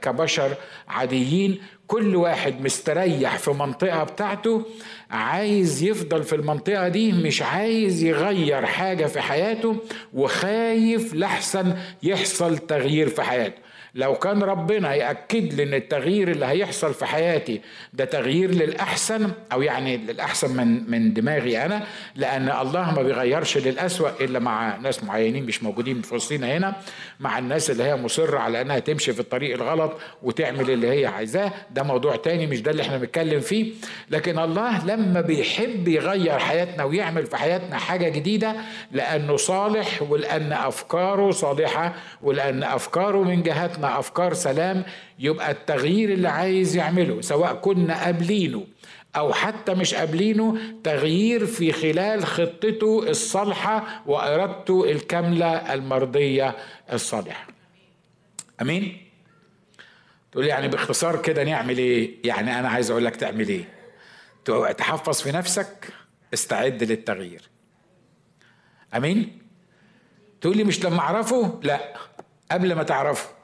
كبشر 0.01 0.53
عاديين 0.88 1.61
كل 1.91 2.15
واحد 2.15 2.62
مستريح 2.62 3.38
في 3.38 3.51
منطقة 3.51 4.03
بتاعته 4.03 4.63
عايز 5.12 5.83
يفضل 5.83 6.24
في 6.24 6.36
المنطقة 6.36 6.88
دي 6.88 7.12
مش 7.12 7.41
عايز 7.41 8.03
يغير 8.03 8.65
حاجة 8.65 9.05
في 9.05 9.21
حياته 9.21 9.75
وخايف 10.13 11.13
لحسن 11.15 11.74
يحصل 12.03 12.57
تغيير 12.57 13.10
في 13.10 13.21
حياته. 13.21 13.62
لو 13.95 14.15
كان 14.15 14.43
ربنا 14.43 14.95
يأكد 14.95 15.53
لي 15.53 15.63
إن 15.63 15.74
التغيير 15.74 16.31
اللي 16.31 16.45
هيحصل 16.45 16.93
في 16.93 17.05
حياتي 17.05 17.62
ده 17.93 18.05
تغيير 18.05 18.51
للأحسن 18.51 19.31
أو 19.53 19.62
يعني 19.62 19.98
للأحسن 19.98 20.57
من 20.57 20.91
من 20.91 21.13
دماغي 21.13 21.65
أنا 21.65 21.83
لأن 22.15 22.50
الله 22.50 22.91
ما 22.95 23.01
بيغيرش 23.01 23.57
للأسوأ 23.57 24.10
إلا 24.21 24.39
مع 24.39 24.77
ناس 24.77 25.03
معينين 25.03 25.45
مش 25.45 25.63
موجودين 25.63 26.01
في 26.01 26.15
وسطينا 26.15 26.57
هنا 26.57 26.75
مع 27.19 27.39
الناس 27.39 27.71
اللي 27.71 27.83
هي 27.83 27.95
مصرة 27.95 28.39
على 28.39 28.62
أنها 28.62 28.79
تمشي 28.79 29.13
في 29.13 29.19
الطريق 29.19 29.55
الغلط 29.55 29.91
وتعمل 30.24 30.71
اللي 30.71 30.88
هي 30.88 31.05
عايزاه. 31.05 31.51
ده 31.71 31.83
موضوع 31.83 32.15
تاني 32.15 32.48
مش 32.48 32.62
ده 32.62 32.71
اللي 32.71 32.81
إحنا 32.81 32.98
بنتكلم 32.98 33.39
فيه. 33.39 33.71
لكن 34.10 34.39
الله 34.39 34.86
لما 34.86 35.21
بيحب 35.21 35.88
يغير 35.88 36.39
حياتنا 36.39 36.83
ويعمل 36.83 37.25
في 37.25 37.38
حياتنا 37.38 37.77
حاجة 37.77 38.10
جديدة 38.10 38.55
لأنه 38.91 39.38
صالح 39.38 40.01
ولأن 40.01 40.53
أفكاره 40.53 41.31
صالحة 41.31 41.93
ولأن 42.21 42.63
أفكاره 42.63 43.24
من 43.24 43.43
جهتنا 43.43 43.80
حياتنا 43.81 44.00
أفكار 44.00 44.33
سلام 44.33 44.83
يبقى 45.19 45.51
التغيير 45.51 46.13
اللي 46.13 46.27
عايز 46.29 46.75
يعمله 46.75 47.21
سواء 47.21 47.53
كنا 47.53 48.03
قابلينه 48.03 48.67
أو 49.15 49.33
حتى 49.33 49.73
مش 49.73 49.93
قابلينه 49.93 50.57
تغيير 50.83 51.45
في 51.45 51.71
خلال 51.71 52.25
خطته 52.25 53.09
الصالحة 53.09 54.03
وإرادته 54.05 54.91
الكاملة 54.91 55.73
المرضية 55.73 56.55
الصالحة. 56.93 57.47
أمين؟ 58.61 58.97
تقول 60.31 60.45
يعني 60.45 60.67
باختصار 60.67 61.21
كده 61.21 61.43
نعمل 61.43 61.77
إيه؟ 61.77 62.17
يعني 62.23 62.59
أنا 62.59 62.69
عايز 62.69 62.91
أقول 62.91 63.05
لك 63.05 63.15
تعمل 63.15 63.47
إيه؟ 63.47 63.65
تحفظ 64.77 65.21
في 65.21 65.31
نفسك 65.31 65.93
استعد 66.33 66.83
للتغيير. 66.83 67.41
أمين؟ 68.95 69.41
تقول 70.41 70.57
لي 70.57 70.63
مش 70.63 70.85
لما 70.85 71.00
أعرفه؟ 71.00 71.59
لا. 71.63 71.93
قبل 72.51 72.73
ما 72.75 72.83
تعرفه. 72.83 73.40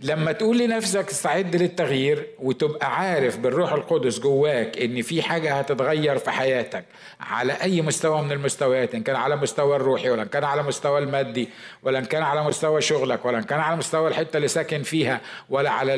لما 0.00 0.32
تقول 0.32 0.58
لنفسك 0.58 1.10
استعد 1.10 1.56
للتغيير 1.56 2.26
وتبقى 2.38 2.96
عارف 3.00 3.38
بالروح 3.38 3.72
القدس 3.72 4.18
جواك 4.20 4.78
إن 4.78 5.02
في 5.02 5.22
حاجة 5.22 5.54
هتتغير 5.54 6.18
في 6.18 6.30
حياتك 6.30 6.84
على 7.20 7.52
أي 7.52 7.82
مستوى 7.82 8.22
من 8.22 8.32
المستويات 8.32 8.94
إن 8.94 9.02
كان 9.02 9.16
على 9.16 9.36
مستوى 9.36 9.76
الروحي 9.76 10.10
ولا 10.10 10.22
إن 10.22 10.28
كان 10.28 10.44
على 10.44 10.62
مستوى 10.62 10.98
المادي 10.98 11.48
ولا 11.82 11.98
إن 11.98 12.04
كان 12.04 12.22
على 12.22 12.44
مستوى 12.44 12.80
شغلك 12.80 13.24
ولا 13.24 13.38
إن 13.38 13.42
كان 13.42 13.60
على 13.60 13.76
مستوى 13.76 14.08
الحتة 14.08 14.36
اللي 14.36 14.48
ساكن 14.48 14.82
فيها 14.82 15.20
ولا 15.50 15.70
على 15.70 15.94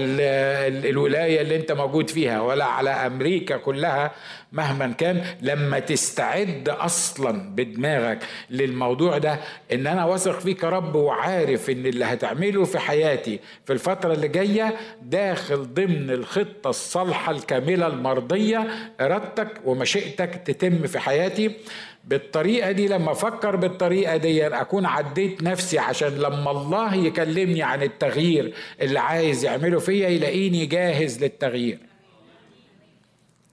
الولاية 0.91 1.41
اللي 1.41 1.57
أنت 1.57 1.73
موجود 1.73 2.11
فيها 2.11 2.41
ولا 2.41 2.65
على 2.65 2.91
أمريكا 2.91 3.57
كلها 3.57 4.11
مهما 4.53 4.93
كان. 4.93 5.25
لما 5.43 5.79
تستعد 5.79 6.69
أصلا 6.69 7.55
بدماغك 7.55 8.19
للموضوع 8.51 9.19
ده 9.19 9.39
إن 9.73 9.87
أنا 9.87 10.05
واثق 10.05 10.39
فيك 10.39 10.63
يا 10.63 10.69
رب 10.69 10.95
وعارف 10.95 11.71
إن 11.71 11.87
اللي 11.87 12.05
هتعمله 12.05 12.65
في 12.65 12.79
حياتي 12.79 13.41
في 13.67 13.73
الفترة 13.73 13.94
اللي 14.13 14.29
جاية 14.29 14.77
داخل 15.03 15.75
ضمن 15.75 16.11
الخطة 16.11 16.71
الصالحة 16.71 17.33
الكاملة 17.33 17.87
المرضية 17.87 18.69
إرادتك 19.01 19.61
ومشيئتك 19.65 20.35
تتم 20.47 20.87
في 20.87 20.99
حياتي. 20.99 21.57
بالطريقة 22.05 22.73
دي 22.73 22.89
لما 22.89 23.13
أفكر 23.13 23.57
بالطريقة 23.57 24.17
دي 24.17 24.47
أكون 24.47 24.87
عديت 24.87 25.43
نفسي 25.43 25.79
عشان 25.79 26.09
لما 26.09 26.51
الله 26.51 26.95
يكلمني 26.95 27.63
عن 27.63 27.83
التغيير 27.83 28.55
اللي 28.81 28.99
عايز 28.99 29.45
يعمله 29.45 29.79
فيا 29.79 30.09
يلاقيني 30.09 30.67
جاهز 30.67 31.25
للتغيير. 31.25 31.79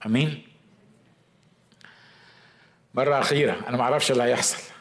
آمين. 0.06 0.42
مرة 2.94 3.18
أخيرة 3.18 3.56
أنا 3.68 3.76
ما 3.76 3.82
أعرفش 3.82 4.12
اللي 4.12 4.22
هيحصل. 4.22 4.71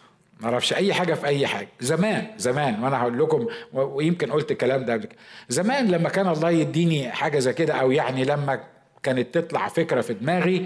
ما 0.41 0.45
أعرفش 0.47 0.73
أي 0.73 0.93
حاجة 0.93 1.13
في 1.13 1.25
أي 1.27 1.47
حاجة. 1.47 1.67
زمان 1.79 2.27
زمان 2.37 2.83
وأنا 2.83 3.01
هقول 3.01 3.19
لكم 3.19 3.47
ويمكن 3.73 4.31
قلت 4.31 4.51
الكلام 4.51 4.85
ده 4.85 4.93
قبل 4.93 5.03
كده. 5.05 5.15
زمان 5.49 5.87
لما 5.87 6.09
كان 6.09 6.27
الله 6.27 6.49
يديني 6.49 7.11
حاجة 7.11 7.39
زي 7.39 7.53
كده 7.53 7.73
أو 7.73 7.91
يعني 7.91 8.23
لما 8.25 8.59
كانت 9.03 9.37
تطلع 9.37 9.67
فكرة 9.67 10.01
في 10.01 10.13
دماغي 10.13 10.65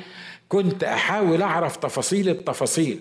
كنت 0.49 0.83
أحاول 0.83 1.41
أعرف 1.41 1.77
تفاصيل 1.77 2.29
التفاصيل. 2.29 2.99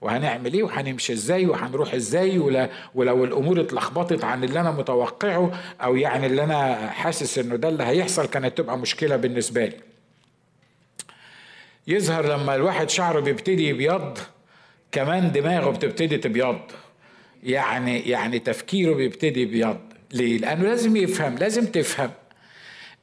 وهنعمل 0.00 0.54
إيه؟ 0.54 0.62
وهنمشي 0.62 1.12
إزاي؟ 1.12 1.46
وهنروح 1.46 1.94
إزاي؟ 1.94 2.38
ولا 2.38 2.68
ولو 2.94 3.24
الأمور 3.24 3.60
اتلخبطت 3.60 4.24
عن 4.24 4.44
اللي 4.44 4.60
أنا 4.60 4.70
متوقعه 4.70 5.50
أو 5.82 5.96
يعني 5.96 6.26
اللي 6.26 6.44
أنا 6.44 6.90
حاسس 6.90 7.38
إنه 7.38 7.56
ده 7.56 7.68
اللي 7.68 7.84
هيحصل 7.84 8.26
كانت 8.26 8.58
تبقى 8.58 8.78
مشكلة 8.78 9.16
بالنسبة 9.16 9.64
لي. 9.66 9.76
يظهر 11.86 12.26
لما 12.26 12.54
الواحد 12.54 12.90
شعره 12.90 13.20
بيبتدي 13.20 13.68
يبيض 13.68 14.18
كمان 14.94 15.32
دماغه 15.32 15.70
بتبتدي 15.70 16.16
تبيض. 16.16 16.60
يعني 17.42 18.00
يعني 18.00 18.38
تفكيره 18.38 18.94
بيبتدي 18.94 19.42
يبيض. 19.42 19.78
ليه؟ 20.12 20.38
لأنه 20.38 20.62
لازم 20.62 20.96
يفهم 20.96 21.34
لازم 21.38 21.66
تفهم 21.66 22.10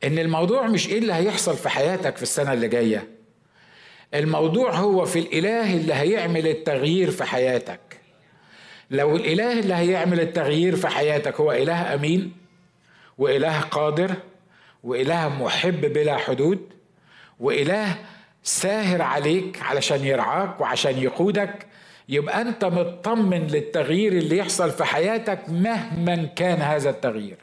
إن 0.04 0.20
الموضوع 0.20 0.68
مش 0.68 0.90
إيه 0.90 0.98
اللي 0.98 1.14
هيحصل 1.14 1.58
في 1.58 1.70
حياتك 1.70 2.18
في 2.18 2.24
السنة 2.24 2.54
اللي 2.54 2.68
جاية. 2.68 3.08
الموضوع 4.14 4.72
هو 4.76 5.06
في 5.06 5.20
الإله 5.20 5.74
اللي 5.74 5.94
هيعمل 5.94 6.48
التغيير 6.48 7.12
في 7.12 7.24
حياتك. 7.24 7.80
لو 8.92 9.16
الإله 9.16 9.60
اللي 9.60 9.74
هيعمل 9.74 10.20
التغيير 10.20 10.76
في 10.76 10.88
حياتك 10.88 11.40
هو 11.40 11.52
إله 11.52 11.94
أمين 11.94 12.34
وإله 13.18 13.60
قادر 13.60 14.14
وإله 14.84 15.44
محب 15.44 15.82
بلا 15.82 16.18
حدود 16.18 16.60
وإله 17.40 17.96
ساهر 18.44 19.02
عليك 19.02 19.62
علشان 19.62 20.06
يرعاك 20.06 20.62
وعشان 20.62 20.98
يقودك. 20.98 21.68
يبقى 22.10 22.42
أنت 22.42 22.66
مطمن 22.66 23.48
للتغيير 23.48 24.12
اللي 24.12 24.38
يحصل 24.38 24.72
في 24.72 24.84
حياتك 24.84 25.50
مهما 25.50 26.16
كان 26.26 26.62
هذا 26.62 26.90
التغيير. 26.90 27.38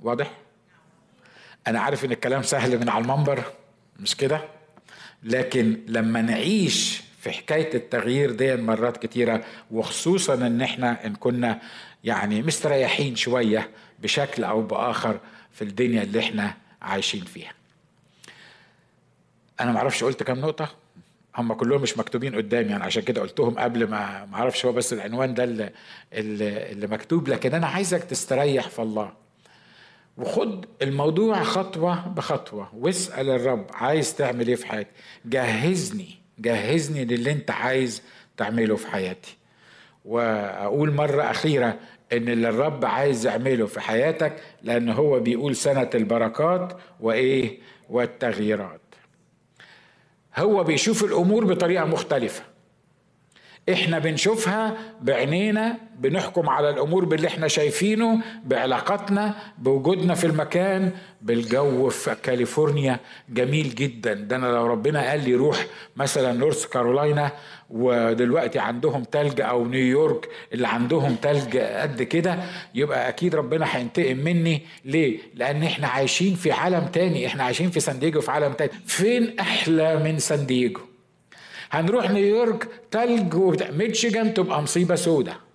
واضح؟ 0.00 0.30
أنا 1.66 1.80
عارف 1.80 2.04
إن 2.04 2.12
الكلام 2.12 2.42
سهل 2.42 2.78
من 2.80 2.88
على 2.88 3.02
المنبر 3.04 3.42
مش 4.00 4.16
كده؟ 4.16 4.40
لكن 5.22 5.80
لما 5.88 6.22
نعيش 6.22 7.02
في 7.20 7.30
حكاية 7.30 7.74
التغيير 7.74 8.30
دي 8.30 8.56
مرات 8.56 8.96
كتيرة 8.96 9.44
وخصوصا 9.70 10.34
إن 10.34 10.60
إحنا 10.62 11.06
إن 11.06 11.14
كنا 11.14 11.60
يعني 12.04 12.42
مستريحين 12.42 13.16
شوية 13.16 13.70
بشكل 13.98 14.44
أو 14.44 14.62
بآخر 14.62 15.20
في 15.52 15.62
الدنيا 15.62 16.02
اللي 16.02 16.20
إحنا 16.20 16.54
عايشين 16.82 17.24
فيها. 17.24 17.57
أنا 19.60 19.72
ما 19.72 19.78
أعرفش 19.78 20.04
قلت 20.04 20.22
كام 20.22 20.38
نقطة. 20.40 20.68
هم 21.36 21.52
كلهم 21.52 21.82
مش 21.82 21.98
مكتوبين 21.98 22.34
قدامي 22.34 22.70
يعني 22.70 22.84
عشان 22.84 23.02
كده 23.02 23.20
قلتهم 23.20 23.58
قبل 23.58 23.88
ما 23.88 24.24
ما 24.24 24.36
أعرفش 24.36 24.66
هو 24.66 24.72
بس 24.72 24.92
العنوان 24.92 25.34
ده 25.34 25.44
اللي, 25.44 25.70
اللي 26.72 26.86
مكتوب. 26.86 27.28
لكن 27.28 27.54
أنا 27.54 27.66
عايزك 27.66 28.04
تستريح 28.04 28.68
في 28.68 28.82
الله. 28.82 29.12
وخد 30.18 30.64
الموضوع 30.82 31.42
خطوة 31.42 32.08
بخطوة 32.08 32.68
واسأل 32.74 33.30
الرب 33.30 33.66
عايز 33.70 34.14
تعمل 34.14 34.48
إيه 34.48 34.54
في 34.54 34.66
حياتي. 34.66 34.90
جهزني 35.24 36.18
جهزني 36.38 37.04
للي 37.04 37.32
أنت 37.32 37.50
عايز 37.50 38.02
تعمله 38.36 38.76
في 38.76 38.86
حياتي. 38.86 39.36
وأقول 40.04 40.92
مرة 40.92 41.22
أخيرة 41.30 41.78
إن 42.12 42.28
اللي 42.28 42.48
الرب 42.48 42.84
عايز 42.84 43.26
يعمله 43.26 43.66
في 43.66 43.80
حياتك 43.80 44.36
لأن 44.62 44.88
هو 44.88 45.20
بيقول 45.20 45.56
سنة 45.56 45.90
البركات 45.94 46.76
وإيه؟ 47.00 47.58
والتغييرات. 47.90 48.80
هو 50.38 50.64
بيشوف 50.64 51.04
الأمور 51.04 51.44
بطريقة 51.44 51.84
مختلفة. 51.84 52.42
إحنا 53.72 53.98
بنشوفها 53.98 54.76
بعينينا 55.02 55.76
بنحكم 55.98 56.48
على 56.48 56.70
الأمور 56.70 57.04
باللي 57.04 57.28
إحنا 57.28 57.48
شايفينه 57.48 58.18
بعلاقاتنا 58.44 59.34
بوجودنا 59.58 60.14
في 60.14 60.24
المكان 60.26 60.90
بالجو 61.22 61.88
في 61.88 62.16
كاليفورنيا. 62.22 63.00
جميل 63.28 63.74
جدا. 63.74 64.14
ده 64.14 64.36
أنا 64.36 64.46
لو 64.46 64.66
ربنا 64.66 65.10
قال 65.10 65.24
لي 65.24 65.34
روح 65.34 65.66
مثلا 65.96 66.32
نورث 66.32 66.66
كارولاينا 66.66 67.32
ودلوقتي 67.70 68.58
عندهم 68.58 69.02
تلج 69.04 69.40
أو 69.40 69.66
نيويورك 69.66 70.28
اللي 70.52 70.68
عندهم 70.68 71.14
تلج 71.14 71.56
قد 71.56 72.02
كده 72.02 72.38
يبقى 72.74 73.08
أكيد 73.08 73.34
ربنا 73.34 73.66
هينتقم 73.76 74.16
مني. 74.16 74.62
ليه؟ 74.84 75.18
لأن 75.34 75.62
إحنا 75.62 75.88
عايشين 75.88 76.34
في 76.34 76.52
عالم 76.52 76.86
تاني. 76.86 77.26
إحنا 77.26 77.44
عايشين 77.44 77.70
في 77.70 77.80
سان 77.80 77.98
دييجو 77.98 78.20
في 78.20 78.30
عالم 78.30 78.52
تاني. 78.52 78.70
فين 78.86 79.38
أحلى 79.40 79.96
من 79.96 80.18
سان 80.18 80.46
دييجو؟ 80.46 80.80
هنروح 81.70 82.10
نيويورك 82.10 82.68
تلج 82.90 83.34
وبتاع 83.34 83.70
ميتشيجان 83.70 84.34
تبقى 84.34 84.62
مصيبة 84.62 84.94
سودة. 84.94 85.47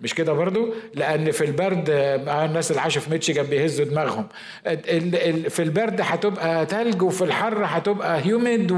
مش 0.00 0.14
كده 0.14 0.32
برضو؟ 0.32 0.74
لأن 0.94 1.30
في 1.30 1.44
البرد 1.44 1.90
آه، 1.90 2.44
الناس 2.44 2.70
اللي 2.70 2.82
عاشوا 2.82 3.02
في 3.02 3.10
ميتشيجان 3.10 3.46
بيهزوا 3.46 3.84
دماغهم. 3.84 4.26
في 5.48 5.62
البرد 5.62 6.00
هتبقى 6.00 6.66
تلج 6.66 7.02
وفي 7.02 7.24
الحر 7.24 7.62
هتبقى 7.64 8.24
هيوميد 8.26 8.72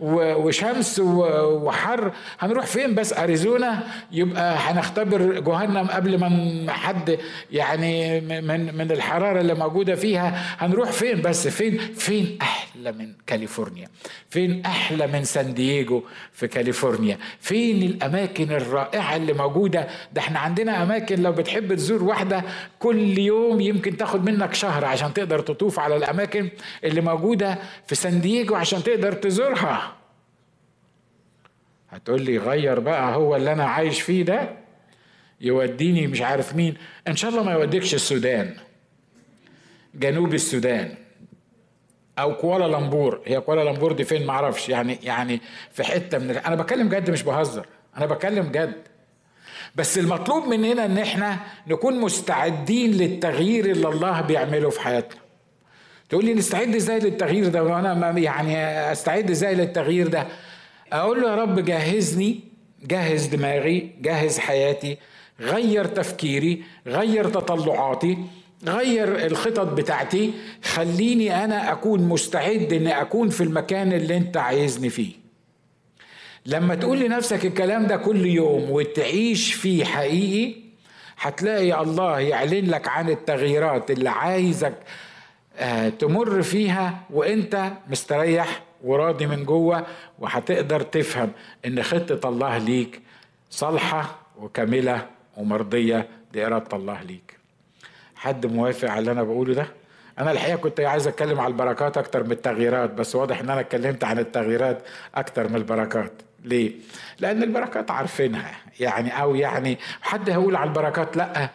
وشمس 0.00 0.98
وحر. 1.00 2.12
هنروح 2.38 2.66
فين 2.66 2.94
بس؟ 2.94 3.12
أريزونا؟ 3.12 3.82
يبقى 4.12 4.56
هنختبر 4.58 5.40
جهنم 5.40 5.86
قبل 5.86 6.18
ما 6.18 6.72
حد 6.72 7.18
يعني 7.50 8.20
من 8.20 8.74
من 8.74 8.90
الحرارة 8.92 9.40
اللي 9.40 9.54
موجودة 9.54 9.94
فيها. 9.94 10.56
هنروح 10.58 10.92
فين 10.92 11.22
بس؟ 11.22 11.48
فين؟ 11.48 11.78
فين 11.78 12.38
أحلى 12.42 12.92
من 12.92 13.12
كاليفورنيا؟ 13.26 13.88
فين 14.30 14.62
أحلى 14.66 15.06
من 15.06 15.24
سان 15.24 15.54
دييجو 15.54 16.02
في 16.32 16.48
كاليفورنيا؟ 16.48 17.18
فين 17.40 17.82
الأماكن 17.82 18.50
الرائعة 18.52 19.16
اللي 19.16 19.32
موجودة؟ 19.32 19.86
ده 20.12 20.20
إحنا 20.20 20.38
عندنا 20.52 20.82
أماكن 20.82 21.22
لو 21.22 21.32
بتحب 21.32 21.74
تزور 21.74 22.02
واحدة 22.02 22.42
كل 22.78 23.18
يوم 23.18 23.60
يمكن 23.60 23.96
تاخد 23.96 24.24
منك 24.30 24.54
شهر 24.54 24.84
عشان 24.84 25.14
تقدر 25.14 25.38
تطوف 25.40 25.78
على 25.78 25.96
الأماكن 25.96 26.48
اللي 26.84 27.00
موجودة 27.00 27.58
في 27.86 27.94
سان 27.94 28.20
دييجو 28.20 28.54
عشان 28.54 28.82
تقدر 28.82 29.12
تزورها. 29.12 29.92
هتقول 31.90 32.22
لي 32.22 32.38
غير 32.38 32.80
بقى 32.80 33.14
هو 33.14 33.36
اللي 33.36 33.52
أنا 33.52 33.64
عايش 33.64 34.00
فيه 34.00 34.22
ده؟ 34.22 34.48
يوديني 35.40 36.06
مش 36.06 36.20
عارف 36.20 36.56
مين. 36.56 36.74
إن 37.08 37.16
شاء 37.16 37.30
الله 37.30 37.42
ما 37.42 37.52
يوديكش 37.52 37.94
السودان. 37.94 38.56
جنوب 39.94 40.34
السودان. 40.34 40.94
أو 42.18 42.36
كوالالمبور 42.36 43.20
هي 43.26 43.40
كوالالمبور 43.40 43.92
دي 43.92 44.04
فين؟ 44.04 44.26
معرفش. 44.26 44.68
يعني 44.68 44.98
يعني 45.02 45.40
في 45.70 45.84
حتة 45.84 46.18
من 46.18 46.30
أنا 46.30 46.54
بتكلم 46.54 46.88
جد 46.88 47.10
مش 47.10 47.22
بهزر. 47.22 47.66
أنا 47.96 48.06
بتكلم 48.06 48.44
جد. 48.46 48.91
بس 49.76 49.98
المطلوب 49.98 50.46
مننا 50.48 50.84
ان 50.84 50.98
إحنا 50.98 51.38
نكون 51.66 52.00
مستعدين 52.00 52.90
للتغيير 52.90 53.70
اللي 53.70 53.88
الله 53.88 54.20
بيعمله 54.20 54.70
في 54.70 54.80
حياتنا. 54.80 55.20
تقول 56.08 56.24
لي 56.24 56.34
نستعد 56.34 56.74
إزاي 56.74 56.98
للتغيير 56.98 57.48
ده؟ 57.48 57.62
وأنا 57.64 58.18
يعني 58.18 58.56
استعد 58.92 59.30
إزاي 59.30 59.54
للتغيير 59.54 60.08
ده؟ 60.08 60.26
أقول 60.92 61.22
له 61.22 61.30
يا 61.30 61.34
رب 61.36 61.64
جهزني 61.64 62.40
جهز 62.84 63.26
دماغي 63.26 63.90
جهز 64.00 64.38
حياتي 64.38 64.96
غير 65.40 65.84
تفكيري 65.84 66.62
غير 66.86 67.28
تطلعاتي 67.28 68.18
غير 68.68 69.26
الخطط 69.26 69.66
بتاعتي 69.72 70.32
خليني 70.64 71.44
أنا 71.44 71.72
اكون 71.72 72.02
مستعد 72.08 72.72
ان 72.72 72.86
اكون 72.86 73.28
في 73.28 73.42
المكان 73.42 73.92
اللي 73.92 74.16
انت 74.16 74.36
عايزني 74.36 74.90
فيه. 74.90 75.21
لما 76.46 76.74
تقول 76.74 77.00
لنفسك 77.00 77.44
الكلام 77.46 77.86
ده 77.86 77.96
كل 77.96 78.26
يوم 78.26 78.70
وتعيش 78.70 79.54
فيه 79.54 79.84
حقيقي 79.84 80.54
هتلاقي 81.18 81.80
الله 81.80 82.20
يعلن 82.20 82.70
لك 82.70 82.88
عن 82.88 83.10
التغييرات 83.10 83.90
اللي 83.90 84.10
عايزك 84.10 84.74
آه، 85.58 85.88
تمر 85.88 86.42
فيها 86.42 87.00
وانت 87.10 87.70
مستريح 87.90 88.62
وراضي 88.84 89.26
من 89.26 89.44
جوه 89.44 89.86
وهتقدر 90.18 90.80
تفهم 90.82 91.30
ان 91.66 91.82
خطة 91.82 92.28
الله 92.28 92.58
ليك 92.58 93.00
صالحة 93.50 94.18
وكاملة 94.38 95.06
ومرضية 95.36 96.08
لإرادة 96.34 96.76
الله 96.76 97.02
ليك 97.02 97.36
حد 98.16 98.46
موافق 98.46 98.90
على 98.90 98.98
اللي 98.98 99.12
أنا 99.12 99.22
بقوله 99.22 99.54
ده؟ 99.54 99.66
أنا 100.18 100.32
الحقيقة 100.32 100.56
كنت 100.56 100.80
عايز 100.80 101.06
أتكلم 101.06 101.40
على 101.40 101.52
البركات 101.52 101.98
أكتر 101.98 102.24
من 102.24 102.32
التغييرات 102.32 102.90
بس 102.90 103.14
واضح 103.16 103.40
إن 103.40 103.50
أنا 103.50 103.60
اتكلمت 103.60 104.04
عن 104.04 104.18
التغييرات 104.18 104.82
أكتر 105.14 105.48
من 105.48 105.56
البركات 105.56 106.12
ليه؟ 106.44 106.72
لأن 107.18 107.42
البركات 107.42 107.90
عارفينها. 107.90 108.54
يعني 108.80 109.22
أو 109.22 109.34
يعني 109.34 109.78
حد 110.02 110.30
هيقول 110.30 110.56
على 110.56 110.68
البركات 110.68 111.16
لأ 111.16 111.48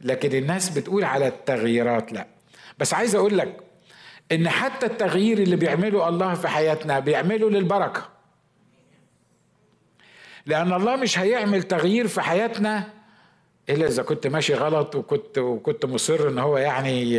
لكن 0.00 0.38
الناس 0.38 0.68
بتقول 0.68 1.04
على 1.04 1.26
التغييرات 1.26 2.12
لأ. 2.12 2.26
بس 2.78 2.94
عايز 2.94 3.14
أقول 3.14 3.38
لك 3.38 3.56
إن 4.32 4.48
حتى 4.48 4.86
التغيير 4.86 5.38
اللي 5.38 5.56
بيعمله 5.56 6.08
الله 6.08 6.34
في 6.34 6.48
حياتنا 6.48 6.98
بيعمله 6.98 7.50
للبركة. 7.50 8.08
لأن 10.46 10.72
الله 10.72 10.96
مش 10.96 11.18
هيعمل 11.18 11.62
تغيير 11.62 12.08
في 12.08 12.20
حياتنا 12.20 12.88
إلا 13.68 13.86
إذا 13.86 14.02
كنت 14.02 14.26
ماشي 14.26 14.54
غلط 14.54 14.96
وكنت 14.96 15.38
وكنت 15.38 15.84
مصر 15.86 16.28
إن 16.28 16.38
هو 16.38 16.58
يعني 16.58 17.14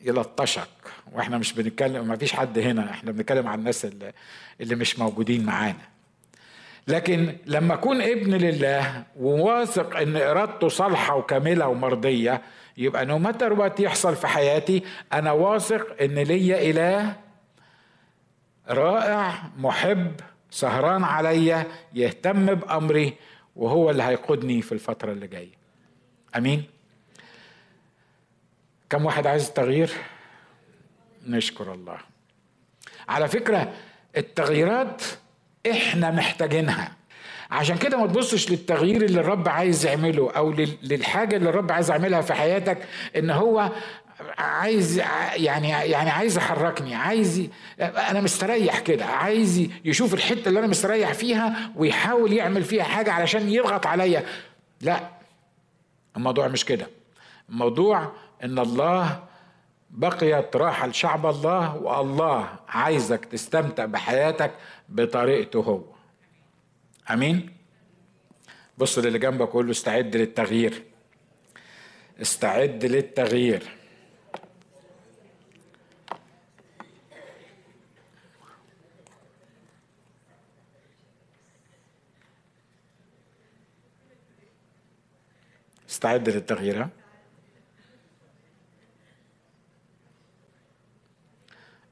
يلطشك. 0.00 0.68
وإحنا 1.12 1.38
مش 1.38 1.52
بنتكلم 1.52 2.08
ما 2.08 2.16
فيش 2.16 2.32
حد 2.32 2.58
هنا 2.58 2.90
إحنا 2.90 3.12
بنتكلم 3.12 3.48
عن 3.48 3.58
الناس 3.58 3.84
اللي, 3.84 4.12
اللي 4.60 4.74
مش 4.74 4.98
موجودين 4.98 5.44
معانا. 5.44 5.78
لكن 6.88 7.36
لما 7.46 7.74
أكون 7.74 8.02
ابن 8.02 8.34
لله 8.34 9.04
وواثق 9.20 9.96
إن 9.96 10.16
إرادته 10.16 10.68
صالحة 10.68 11.16
وكاملة 11.16 11.68
ومرضية 11.68 12.42
يبقى 12.76 13.06
نو 13.06 13.18
ماتر 13.18 13.52
وات 13.52 13.80
يحصل 13.80 14.16
في 14.16 14.26
حياتي 14.26 14.82
أنا 15.12 15.32
واثق 15.32 16.02
إن 16.02 16.14
ليا 16.18 16.70
إله 16.70 17.16
رائع 18.68 19.34
محب 19.58 20.12
سهران 20.50 21.04
عليا 21.04 21.66
يهتم 21.94 22.54
بأمري 22.54 23.14
وهو 23.56 23.90
اللي 23.90 24.02
هيقودني 24.02 24.62
في 24.62 24.72
الفترة 24.72 25.12
اللي 25.12 25.26
جاية. 25.26 25.52
أمين؟ 26.36 26.64
كم 28.90 29.04
واحد 29.04 29.26
عايز 29.26 29.46
التغيير 29.48 29.90
نشكر 31.26 31.74
الله. 31.74 31.96
على 33.08 33.28
فكرة 33.28 33.72
التغييرات 34.16 35.02
إحنا 35.70 36.10
محتاجينها. 36.10 36.92
عشان 37.50 37.76
كده 37.76 37.96
ما 37.96 38.06
تبصش 38.06 38.50
للتغيير 38.50 39.04
اللي 39.04 39.20
الرب 39.20 39.48
عايز 39.48 39.86
يعمله 39.86 40.30
أو 40.32 40.52
للحاجة 40.82 41.36
اللي 41.36 41.48
الرب 41.48 41.72
عايز 41.72 41.90
يعملها 41.90 42.20
في 42.20 42.34
حياتك 42.34 42.78
إن 43.16 43.30
هو 43.30 43.70
عايز 44.38 44.98
يعني 45.36 45.68
يعني 45.68 46.10
عايز 46.10 46.36
يحركني 46.36 46.94
عايز 46.94 47.48
أنا 47.80 48.20
مستريح 48.20 48.78
كده 48.78 49.04
عايز 49.04 49.68
يشوف 49.84 50.14
الحتة 50.14 50.48
اللي 50.48 50.58
أنا 50.58 50.66
مستريح 50.66 51.12
فيها 51.12 51.70
ويحاول 51.76 52.32
يعمل 52.32 52.64
فيها 52.64 52.84
حاجة 52.84 53.12
علشان 53.12 53.48
يضغط 53.48 53.86
عليا. 53.86 54.24
لا 54.80 55.10
الموضوع 56.16 56.48
مش 56.48 56.64
كده. 56.64 56.86
الموضوع 57.50 58.12
إن 58.44 58.58
الله 58.58 59.22
بقيت 59.94 60.56
راحة 60.56 60.86
لشعب 60.86 61.26
الله 61.26 61.76
والله 61.76 62.56
عايزك 62.68 63.24
تستمتع 63.24 63.84
بحياتك 63.84 64.54
بطريقته 64.88 65.60
هو. 65.60 65.84
آمين؟ 67.10 67.56
بص 68.78 68.98
للي 68.98 69.18
جنبك 69.18 69.48
وقول 69.48 69.66
له 69.66 69.70
استعد 69.70 70.16
للتغيير. 70.16 70.82
استعد 72.22 72.84
للتغيير. 72.84 73.76
استعد 85.90 86.28
للتغيير 86.28 86.82
ها؟ 86.82 87.03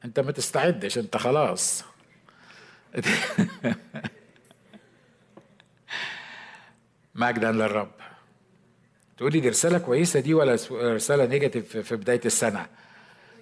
انت 0.05 0.21
ما 0.21 0.33
تستعدش 0.33 0.99
انت 0.99 1.17
خلاص. 1.17 1.85
مجدا 7.15 7.53
للرب. 7.53 7.91
تقولي 9.17 9.41
دي 9.41 9.49
رسالة 9.49 9.79
كويسة 9.79 10.21
دي 10.21 10.35
ولا 10.35 10.59
رسالة 10.73 11.27
نيجاتيف 11.27 11.77
في 11.77 11.97
بداية 11.97 12.21
السنة؟ 12.25 12.67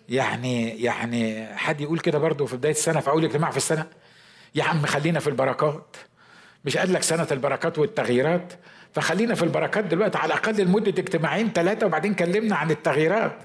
يعني 0.09 0.83
يعني 0.83 1.46
حد 1.57 1.81
يقول 1.81 1.99
كده 1.99 2.18
برضه 2.18 2.46
في 2.46 2.57
بداية 2.57 2.73
السنة 2.73 3.01
في 3.01 3.11
أول 3.11 3.25
اجتماع 3.25 3.51
في 3.51 3.57
السنة؟ 3.57 3.87
يا 4.55 4.64
عم 4.64 4.87
خلينا 4.87 5.20
في 5.20 5.27
البركات. 5.27 5.96
مش 6.64 6.77
قال 6.77 6.92
لك 6.92 7.03
سنة 7.03 7.27
البركات 7.33 7.79
والتغييرات؟ 7.79 8.53
فخلينا 8.94 9.35
في 9.35 9.42
البركات 9.42 9.85
دلوقتي 9.85 10.18
على 10.18 10.35
الأقل 10.35 10.61
لمدة 10.64 10.90
اجتماعين 10.90 11.53
ثلاثة 11.53 11.87
وبعدين 11.87 12.14
كلمنا 12.14 12.57
عن 12.57 12.70
التغييرات. 12.70 13.38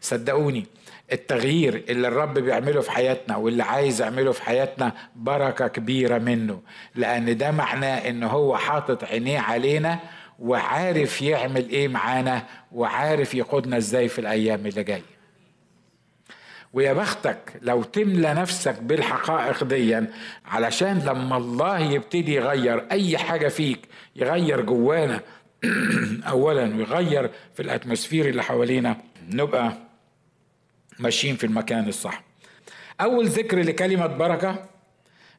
صدقوني. 0.00 0.66
التغيير 1.12 1.84
اللي 1.88 2.08
الرب 2.08 2.34
بيعمله 2.34 2.80
في 2.80 2.90
حياتنا 2.90 3.36
واللي 3.36 3.62
عايز 3.62 4.02
يعمله 4.02 4.32
في 4.32 4.42
حياتنا 4.42 4.92
بركة 5.16 5.68
كبيرة 5.68 6.18
منه. 6.18 6.60
لأن 6.94 7.36
ده 7.36 7.50
معناه 7.50 8.08
إن 8.08 8.22
هو 8.22 8.56
حاطط 8.56 9.04
عينيه 9.04 9.38
علينا 9.38 9.98
وعارف 10.38 11.22
يعمل 11.22 11.68
إيه 11.68 11.88
معانا 11.88 12.42
وعارف 12.72 13.34
يقودنا 13.34 13.76
إزاي 13.76 14.08
في 14.08 14.18
الأيام 14.18 14.66
اللي 14.66 14.82
جاية. 14.82 15.18
ويا 16.72 16.92
بختك 16.92 17.52
لو 17.62 17.82
تملى 17.82 18.34
نفسك 18.34 18.82
بالحقائق 18.82 19.64
دي 19.64 20.00
علشان 20.46 20.98
لما 20.98 21.36
الله 21.36 21.78
يبتدي 21.78 22.34
يغير 22.34 22.86
أي 22.90 23.18
حاجة 23.18 23.48
فيك 23.48 23.88
يغير 24.16 24.60
جوانا 24.60 25.20
اولا 26.28 26.76
ويغير 26.76 27.30
في 27.54 27.62
الأتموسفير 27.62 28.28
اللي 28.28 28.42
حوالينا 28.42 28.96
نبقى 29.30 29.87
ماشيين 30.98 31.36
في 31.36 31.44
المكان 31.44 31.88
الصح. 31.88 32.22
أول 33.00 33.26
ذكر 33.26 33.58
لكلمة 33.58 34.06
بركة 34.06 34.64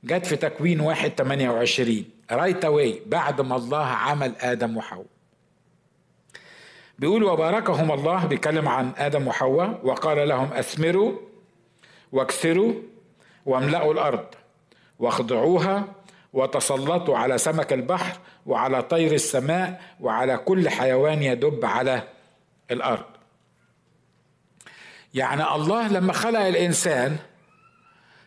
جت 0.04 0.26
في 0.26 0.36
تكوين 0.36 0.80
واحد 0.80 1.12
28 1.18 2.06
right 2.32 2.66
away 2.66 3.02
بعد 3.06 3.42
ما 3.42 3.56
الله 3.56 3.86
عمل 3.86 4.36
آدم 4.42 4.78
وحواء. 4.78 5.06
بيقول 7.00 7.24
وباركهم 7.24 7.92
الله 7.92 8.26
بيتكلم 8.26 8.68
عن 8.68 8.92
آدم 8.98 9.28
وحواء 9.28 9.80
وقال 9.84 10.28
لهم 10.28 10.54
أثمروا 10.54 11.14
واكثروا 12.12 12.74
واملأوا 13.46 13.94
الأرض 13.94 14.26
واخضعوها 15.00 15.88
وتسلطوا 16.34 17.18
على 17.18 17.38
سمك 17.38 17.74
البحر 17.74 18.18
وعلى 18.46 18.82
طير 18.82 19.12
السماء 19.14 19.82
وعلى 20.00 20.38
كل 20.38 20.70
حيوان 20.70 21.24
يدب 21.24 21.66
على 21.66 22.04
الأرض. 22.72 23.06
يعني 25.14 25.56
الله 25.56 25.88
لما 25.88 26.14
خلق 26.14 26.40
الإنسان 26.40 27.18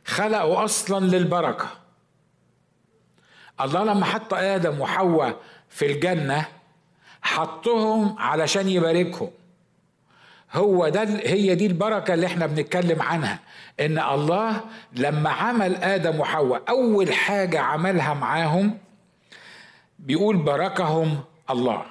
خلقه 0.05 0.65
أصلا 0.65 1.05
للبركة. 1.05 1.67
الله 3.61 3.85
لما 3.85 4.05
حط 4.05 4.35
آدم 4.35 4.81
وحواء 4.81 5.37
في 5.69 5.87
الجنة 5.93 6.47
حطهم 7.23 8.17
علشان 8.19 8.69
يباركهم. 8.69 9.31
هو 10.53 10.89
ده 10.89 11.03
هي 11.05 11.55
دي 11.55 11.67
البركة 11.67 12.15
اللي 12.15 12.27
إحنا 12.27 12.47
بنتكلم 12.47 13.03
عنها 13.03 13.39
إن 13.81 13.99
الله 13.99 14.61
لما 14.93 15.31
عمل 15.31 15.77
آدم 15.77 16.21
وحواء 16.21 16.63
أول 16.69 17.13
حاجة 17.13 17.61
عملها 17.61 18.15
معاهم 18.15 18.79
بيقول 19.99 20.37
باركهم 20.37 21.21
الله. 21.51 21.85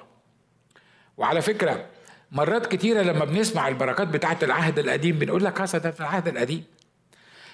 وعلى 1.17 1.41
فكرة 1.41 1.85
مرات 2.31 2.65
كتيرة 2.65 3.01
لما 3.01 3.25
بنسمع 3.25 3.67
البركات 3.67 4.07
بتاعت 4.07 4.43
العهد 4.43 4.79
القديم 4.79 5.19
بنقول 5.19 5.43
لك 5.43 5.59
ده 5.61 5.91
في 5.91 5.99
العهد 5.99 6.27
القديم. 6.27 6.63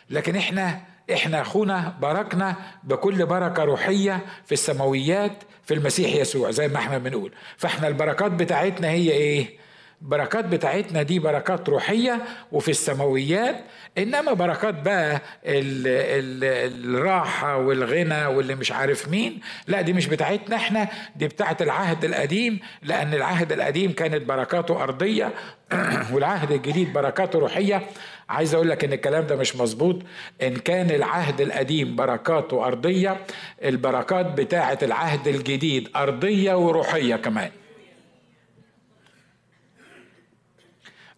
لكن 0.10 0.36
إحنا 0.36 0.82
إحنا 1.13 1.42
أخونا 1.42 1.94
باركنا 2.02 2.56
بكل 2.84 3.26
بركة 3.26 3.63
روحية 3.63 4.26
في 4.46 4.52
السماويات 4.52 5.44
في 5.63 5.74
المسيح 5.74 6.16
يسوع 6.16 6.52
زي 6.52 6.68
ما 6.68 6.78
إحنا 6.78 6.98
بنقول. 6.98 7.32
فإحنا 7.58 7.88
البركات 7.88 8.32
بتاعتنا 8.32 8.88
هي 8.90 9.12
إيه؟ 9.12 9.58
البركات 10.02 10.46
بتاعتنا 10.46 11.04
دي 11.04 11.20
بركات 11.20 11.70
روحية 11.70 12.22
وفي 12.52 12.72
السماويات 12.72 13.56
إنما 13.98 14.34
بركات 14.34 14.74
بقى 14.74 15.22
ال 15.46 15.88
ال 15.88 16.96
الراحة 16.96 17.58
والغنى 17.58 18.26
واللي 18.26 18.56
مش 18.56 18.72
عارف 18.72 19.10
مين 19.10 19.42
لا 19.68 19.82
دي 19.82 19.94
مش 19.94 20.08
بتاعتنا 20.08 20.56
إحنا 20.56 20.88
دي 21.16 21.28
بتاعت 21.28 21.62
العهد 21.62 22.06
القديم 22.06 22.60
لأن 22.84 23.14
العهد 23.14 23.52
القديم 23.52 23.92
كانت 23.92 24.24
بركاته 24.24 24.84
أرضية 24.84 25.34
والعهد 26.14 26.52
الجديد 26.52 26.94
بركاته 26.94 27.40
روحية. 27.40 27.82
عايز 28.30 28.54
أقول 28.54 28.70
لك 28.70 28.84
إن 28.84 28.94
الكلام 28.94 29.28
ده 29.28 29.36
مش 29.36 29.56
مظبوط. 29.56 30.02
إن 30.42 30.56
كان 30.56 30.92
العهد 30.92 31.42
القديم 31.42 31.96
بركاته 31.96 32.66
أرضية 32.66 33.18
البركات 33.64 34.26
بتاعت 34.26 34.84
العهد 34.84 35.28
الجديد 35.28 35.90
أرضية 35.96 36.54
وروحية 36.54 37.16
كمان. 37.16 37.50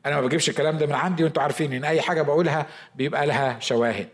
أنا 0.05 0.15
ما 0.15 0.21
بجيبش 0.21 0.49
الكلام 0.49 0.77
ده 0.77 0.85
من 0.85 0.93
عندي 0.93 1.23
وأنتوا 1.23 1.43
عارفين 1.43 1.73
إن 1.73 1.83
أي 1.85 2.01
حاجة 2.01 2.21
بقولها 2.21 2.65
بيبقى 2.95 3.25
لها 3.27 3.59
شواهد. 3.59 4.07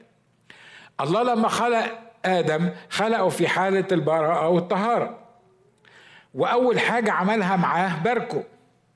الله 1.01 1.23
لما 1.23 1.47
خلق 1.47 1.99
آدم 2.25 2.69
خلقه 2.89 3.29
في 3.29 3.47
حالة 3.47 3.87
البراءة 3.91 4.47
والطهارة. 4.49 5.19
وأول 6.33 6.79
حاجة 6.79 7.11
عملها 7.11 7.55
معاه 7.55 8.03
باركه. 8.03 8.43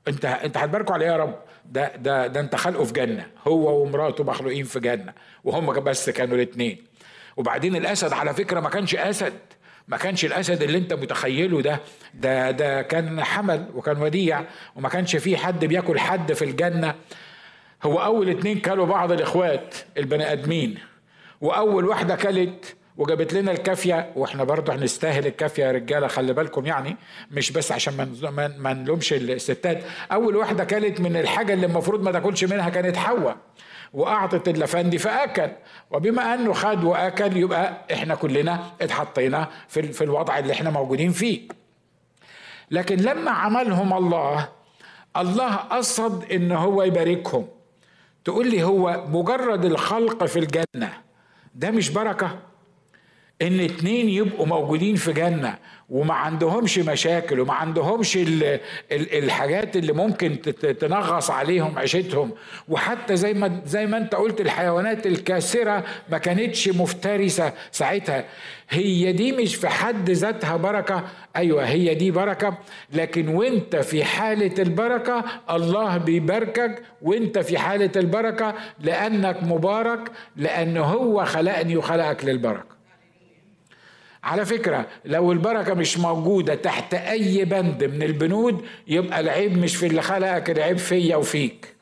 أنت 0.07 0.25
أنت 0.25 0.57
هتباركه 0.57 0.93
على 0.93 1.05
إيه 1.05 1.11
يا 1.11 1.17
رب؟ 1.17 1.35
ده 1.65 1.95
ده 1.95 2.27
ده 2.27 2.39
أنت 2.39 2.55
خلقه 2.55 2.83
في 2.83 2.93
جنة 2.93 3.27
هو 3.47 3.81
ومراته 3.83 4.23
مخلوقين 4.23 4.63
في 4.65 4.79
جنة 4.79 5.13
وهم 5.43 5.73
بس 5.79 6.09
كانوا 6.09 6.35
الاثنين 6.35 6.85
وبعدين 7.37 7.75
الأسد 7.75 8.13
على 8.13 8.33
فكرة 8.33 8.59
ما 8.59 8.69
كانش 8.69 8.95
أسد. 8.95 9.33
ما 9.89 9.97
كانش 9.97 10.25
الأسد 10.25 10.63
اللي 10.63 10.77
انت 10.77 10.93
متخيله 10.93 11.61
ده 11.61 11.79
ده 12.13 12.51
ده 12.51 12.81
كان 12.81 13.23
حمل 13.23 13.65
وكان 13.75 14.01
وديع 14.01 14.43
وما 14.75 14.89
كانش 14.89 15.15
فيه 15.15 15.37
حد 15.37 15.65
بياكل 15.65 15.99
حد 15.99 16.33
في 16.33 16.45
الجنة. 16.45 16.95
هو 17.83 18.03
أول 18.03 18.29
اتنين 18.29 18.59
كلوا 18.59 18.85
بعض 18.85 19.11
الإخوات 19.11 19.75
البني 19.97 20.31
آدمين 20.31 20.77
وأول 21.41 21.85
واحدة 21.85 22.15
كلت 22.15 22.75
وجابت 22.97 23.33
لنا 23.33 23.51
الكافية 23.51 24.11
وإحنا 24.15 24.43
برضه 24.43 24.75
هنستاهل 24.75 25.27
الكافية 25.27 25.63
يا 25.65 25.71
رجالة 25.71 26.07
خلي 26.07 26.33
بالكم 26.33 26.65
يعني 26.65 26.97
مش 27.31 27.51
بس 27.51 27.71
عشان 27.71 27.93
ما 28.57 28.73
نلومش 28.73 29.13
الستات. 29.13 29.83
أول 30.11 30.35
واحدة 30.35 30.63
كلت 30.63 31.01
من 31.01 31.15
الحاجة 31.17 31.53
اللي 31.53 31.65
المفروض 31.65 32.03
ما 32.03 32.11
تاكلش 32.11 32.43
منها 32.43 32.69
كانت 32.69 32.97
حواء. 32.97 33.37
وأعطت 33.93 34.47
اللفندي 34.47 34.97
فأكل. 34.97 35.49
وبما 35.91 36.33
أنه 36.33 36.53
خد 36.53 36.83
وأكل 36.83 37.37
يبقى 37.37 37.77
إحنا 37.93 38.15
كلنا 38.15 38.63
اتحطينا 38.81 39.47
في 39.67 39.81
في 39.93 40.03
الوضع 40.03 40.39
اللي 40.39 40.53
إحنا 40.53 40.69
موجودين 40.69 41.11
فيه. 41.11 41.47
لكن 42.71 42.95
لما 42.97 43.31
عملهم 43.31 43.93
الله 43.93 44.49
الله 45.17 45.55
قصد 45.55 46.31
إن 46.31 46.51
هو 46.51 46.83
يباركهم. 46.83 47.47
تقول 48.25 48.49
لي 48.51 48.63
هو 48.63 49.03
مجرد 49.07 49.65
الخلق 49.65 50.23
في 50.25 50.39
الجنة 50.39 50.93
ده 51.55 51.71
مش 51.71 51.89
بركة؟ 51.89 52.39
إن 53.41 53.59
اتنين 53.59 54.09
يبقوا 54.09 54.45
موجودين 54.45 54.95
في 54.95 55.13
جنة 55.13 55.57
وما 55.89 56.13
عندهمش 56.13 56.79
مشاكل 56.79 57.39
وما 57.39 57.53
عندهمش 57.53 58.17
ال 58.17 58.43
ال 58.91 59.23
الحاجات 59.23 59.75
اللي 59.77 59.93
ممكن 59.93 60.41
تنغص 60.79 61.31
عليهم 61.31 61.79
عيشتهم. 61.79 62.31
وحتى 62.69 63.15
زي 63.15 63.33
ما 63.33 63.61
زي 63.65 63.85
ما 63.85 63.97
انت 63.97 64.15
قلت 64.15 64.41
الحيوانات 64.41 65.07
الكاسرة 65.07 65.83
ما 66.09 66.17
كانتش 66.17 66.67
مفترسة 66.69 67.53
ساعتها. 67.71 68.25
هي 68.69 69.11
دي 69.11 69.31
مش 69.31 69.55
في 69.55 69.67
حد 69.69 70.09
ذاتها 70.09 70.55
بركة. 70.57 71.03
أيوه 71.35 71.63
هي 71.65 71.95
دي 71.95 72.11
بركة. 72.11 72.57
لكن 72.93 73.27
وانت 73.27 73.75
في 73.75 74.03
حالة 74.03 74.63
البركة 74.63 75.23
الله 75.49 75.97
بيباركك 75.97 76.83
وانت 77.01 77.39
في 77.39 77.57
حالة 77.57 77.91
البركة 77.95 78.53
لأنك 78.79 79.43
مبارك 79.43 80.11
لأن 80.35 80.77
هو 80.77 81.25
خلقني 81.25 81.77
وخلقك 81.77 82.25
للبركة. 82.25 82.78
على 84.23 84.45
فكرة 84.45 84.87
لو 85.05 85.31
البركة 85.31 85.73
مش 85.73 85.97
موجودة 85.97 86.55
تحت 86.55 86.93
أي 86.93 87.45
بند 87.45 87.83
من 87.83 88.03
البنود 88.03 88.65
يبقى 88.87 89.19
العيب 89.19 89.57
مش 89.57 89.75
في 89.75 89.85
اللي 89.85 90.01
خلقك 90.01 90.49
العيب 90.49 90.77
فيا 90.77 91.15
وفيك. 91.15 91.75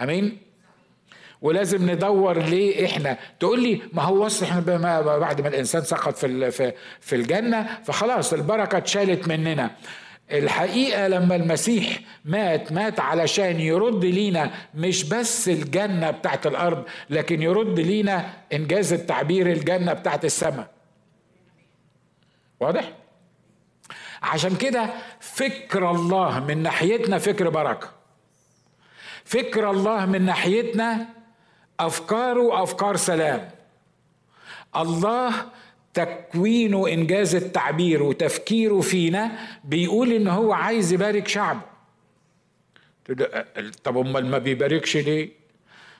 أمين؟ 0.00 0.38
ولازم 1.42 1.90
ندور 1.90 2.38
ليه 2.38 2.86
إحنا. 2.86 3.16
تقول 3.40 3.62
لي 3.62 3.82
ما 3.92 4.02
هو 4.02 4.26
اصل 4.26 4.46
إحنا 4.46 4.60
بعد 5.18 5.40
ما 5.40 5.48
الإنسان 5.48 5.82
سقط 5.82 6.16
في 6.16 6.72
في 7.00 7.16
الجنة 7.16 7.66
فخلاص 7.84 8.32
البركة 8.32 8.78
اتشالت 8.78 9.28
مننا. 9.28 9.70
الحقيقة 10.32 11.08
لما 11.08 11.36
المسيح 11.36 12.00
مات 12.24 12.72
مات 12.72 13.00
علشان 13.00 13.60
يرد 13.60 14.04
لينا 14.04 14.50
مش 14.74 15.04
بس 15.04 15.48
الجنة 15.48 16.10
بتاعت 16.10 16.46
الأرض 16.46 16.84
لكن 17.10 17.42
يرد 17.42 17.80
لينا 17.80 18.30
إنجاز 18.52 18.92
التعبير 18.92 19.46
الجنة 19.52 19.92
بتاعت 19.92 20.24
السماء. 20.24 20.70
واضح؟ 22.60 22.92
عشان 24.22 24.56
كده 24.56 24.90
فكر 25.20 25.90
الله 25.90 26.40
من 26.40 26.62
ناحيتنا 26.62 27.18
فكر 27.18 27.48
بركة. 27.48 27.90
فكر 29.24 29.70
الله 29.70 30.06
من 30.06 30.22
ناحيتنا 30.22 31.06
افكاره 31.80 32.62
افكار 32.62 32.96
سلام. 32.96 33.50
الله 34.76 35.34
تكوينه 35.94 36.88
إنجاز 36.88 37.34
التعبير 37.34 38.02
وتفكيره 38.02 38.80
فينا 38.80 39.30
بيقول 39.64 40.12
إن 40.12 40.28
هو 40.28 40.52
عايز 40.52 40.92
يبارك 40.92 41.28
شعبه. 41.28 41.60
طب 43.84 43.98
أمال 43.98 44.26
ما 44.26 44.38
بيباركش 44.38 44.96
ليه؟ 44.96 45.30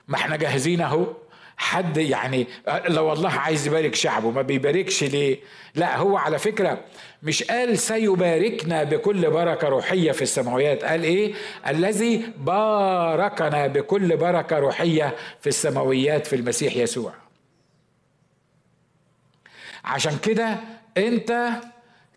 ما 0.07 0.15
إحنا 0.15 0.35
جاهزين 0.35 0.81
أهو. 0.81 1.13
حد 1.61 1.97
يعني 1.97 2.47
لو 2.87 3.13
الله 3.13 3.29
عايز 3.29 3.67
يبارك 3.67 3.95
شعبه 3.95 4.31
ما 4.31 4.41
بيباركش 4.41 5.03
ليه؟ 5.03 5.39
لا 5.75 5.97
هو 5.97 6.17
على 6.17 6.39
فكرة 6.39 6.83
مش 7.23 7.43
قال 7.43 7.77
سيباركنا 7.77 8.83
بكل 8.83 9.29
بركة 9.29 9.67
روحية 9.67 10.11
في 10.11 10.21
السماويات 10.21 10.83
قال 10.83 11.03
إيه؟ 11.03 11.33
الذي 11.67 12.25
باركنا 12.37 13.67
بكل 13.67 14.17
بركة 14.17 14.59
روحية 14.59 15.15
في 15.41 15.47
السماويات 15.47 16.27
في 16.27 16.35
المسيح 16.35 16.75
يسوع. 16.75 17.13
عشان 19.83 20.17
كده 20.17 20.57
أنت 20.97 21.49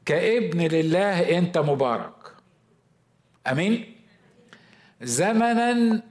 كابن 0.07 0.61
لله 0.61 1.39
أنت 1.39 1.59
مبارك. 1.59 2.15
آمين؟ 3.47 3.95
زمنا 5.03 6.03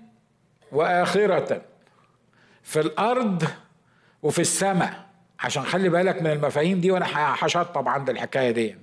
وآخرة. 0.72 1.73
في 2.64 2.80
الأرض 2.80 3.44
وفي 4.24 4.40
السماء. 4.42 5.06
عشان 5.40 5.64
خلي 5.64 5.90
بالك 5.90 6.22
من 6.22 6.32
المفاهيم 6.32 6.82
دي 6.82 6.92
وأنا 6.92 7.06
هشطب 7.16 7.88
عند 7.88 8.10
الحكاية 8.10 8.52
دي. 8.52 8.76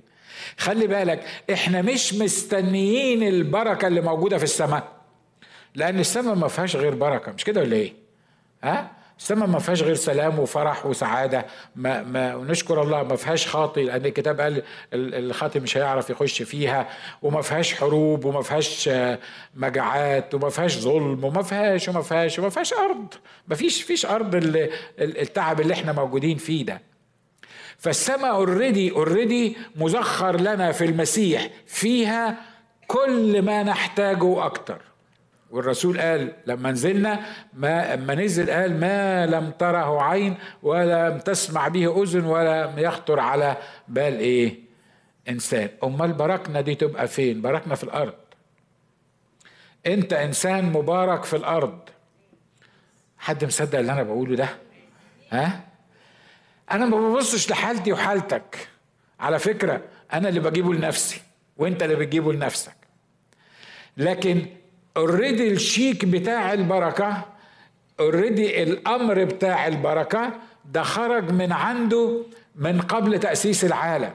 خلي 0.57 0.87
بالك 0.87 1.25
إحنا 1.53 1.81
مش 1.81 2.13
مستنيين 2.13 3.23
البركة 3.23 3.87
اللي 3.87 4.01
موجودة 4.01 4.37
في 4.37 4.43
السماء 4.43 4.91
لأن 5.75 5.99
السماء 5.99 6.35
ما 6.35 6.47
فيهاش 6.47 6.75
غير 6.75 6.95
بركة 6.95 7.31
مش 7.31 7.43
كده 7.43 7.61
ولا 7.61 7.75
إيه؟ 7.75 7.93
ها؟ 8.63 8.91
السماء 9.21 9.47
ما 9.47 9.59
فيهاش 9.59 9.83
غير 9.83 9.95
سلام 9.95 10.39
وفرح 10.39 10.85
وسعادة. 10.85 11.45
ما 11.75 12.03
ما 12.03 12.35
ونشكر 12.35 12.81
الله 12.81 13.03
ما 13.03 13.15
فيهاش 13.15 13.47
خاطي 13.47 13.83
لأن 13.83 14.05
الكتاب 14.05 14.41
قال 14.41 14.63
الخاطي 14.93 15.59
مش 15.59 15.77
هيعرف 15.77 16.09
يخش 16.09 16.41
فيها. 16.41 16.89
وما 17.21 17.41
فيهاش 17.41 17.73
حروب 17.73 18.25
وما 18.25 18.41
فيهاش 18.41 18.89
مجاعات 19.55 20.33
وما 20.33 20.49
فيهاش 20.49 20.77
ظلم 20.77 21.23
وما 21.23 21.41
فيهاش 21.43 21.89
وما 21.89 22.01
فيهاش 22.01 22.39
وما 22.39 22.49
فيهاش 22.49 22.73
أرض. 22.73 23.13
ما 23.47 23.55
فيش 23.55 23.83
فيش 23.83 24.05
أرض 24.05 24.35
التعب 24.99 25.61
اللي 25.61 25.73
إحنا 25.73 25.91
موجودين 25.91 26.37
فيه 26.37 26.65
ده. 26.65 26.81
فالسماء 27.77 28.31
already 28.31 28.91
already 28.91 29.57
مذخر 29.75 30.41
لنا 30.41 30.71
في 30.71 30.85
المسيح. 30.85 31.49
فيها 31.67 32.37
كل 32.87 33.41
ما 33.41 33.63
نحتاجه 33.63 34.45
أكتر. 34.45 34.90
والرسول 35.51 36.01
قال 36.01 36.33
لما 36.45 36.71
نزلنا 36.71 37.19
ما 37.53 37.93
اما 37.93 38.15
نزل 38.15 38.51
قال 38.51 38.79
ما 38.79 39.25
لم 39.25 39.51
تره 39.51 40.01
عين 40.01 40.37
ولم 40.63 41.19
تسمع 41.19 41.67
به 41.67 42.03
أذن 42.03 42.25
ولم 42.25 42.73
يخطر 42.79 43.19
على 43.19 43.57
بال 43.87 44.19
إيه؟ 44.19 44.59
إنسان. 45.29 45.69
أمال 45.83 46.13
بركنا 46.13 46.61
دي 46.61 46.75
تبقى 46.75 47.07
فين؟ 47.07 47.41
بركنا 47.41 47.75
في 47.75 47.83
الأرض. 47.83 48.13
أنت 49.87 50.13
إنسان 50.13 50.65
مبارك 50.65 51.23
في 51.23 51.35
الأرض. 51.35 51.79
حد 53.17 53.45
مصدق 53.45 53.79
اللي 53.79 53.91
أنا 53.91 54.03
بقوله 54.03 54.35
ده؟ 54.35 54.49
ها؟ 55.31 55.61
أنا 56.71 56.85
ما 56.85 56.97
ببصش 56.97 57.51
لحالتي 57.51 57.93
وحالتك. 57.93 58.67
على 59.19 59.39
فكرة 59.39 59.81
أنا 60.13 60.29
اللي 60.29 60.39
بجيبه 60.39 60.73
لنفسي 60.73 61.21
وأنت 61.57 61.83
اللي 61.83 61.95
بتجيبه 61.95 62.33
لنفسك. 62.33 62.75
لكن 63.97 64.45
already 64.97 65.51
الشيك 65.51 66.05
بتاع 66.05 66.53
البركة 66.53 67.25
already 67.99 68.63
الأمر 68.63 69.23
بتاع 69.23 69.67
البركة 69.67 70.31
ده 70.65 70.83
خرج 70.83 71.31
من 71.31 71.51
عنده 71.51 72.21
من 72.55 72.81
قبل 72.81 73.19
تأسيس 73.19 73.65
العالم. 73.65 74.13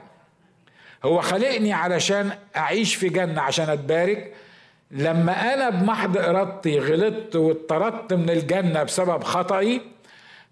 هو 1.05 1.21
خلقني 1.21 1.73
علشان 1.73 2.29
أعيش 2.57 2.95
في 2.95 3.09
جنة 3.09 3.41
عشان 3.41 3.69
أتبارك. 3.69 4.33
لما 4.91 5.53
أنا 5.53 5.69
بمحض 5.69 6.17
إرادتي 6.17 6.79
غلطت 6.79 7.35
واتطردت 7.35 8.13
من 8.13 8.29
الجنة 8.29 8.83
بسبب 8.83 9.23
خطئي 9.23 9.81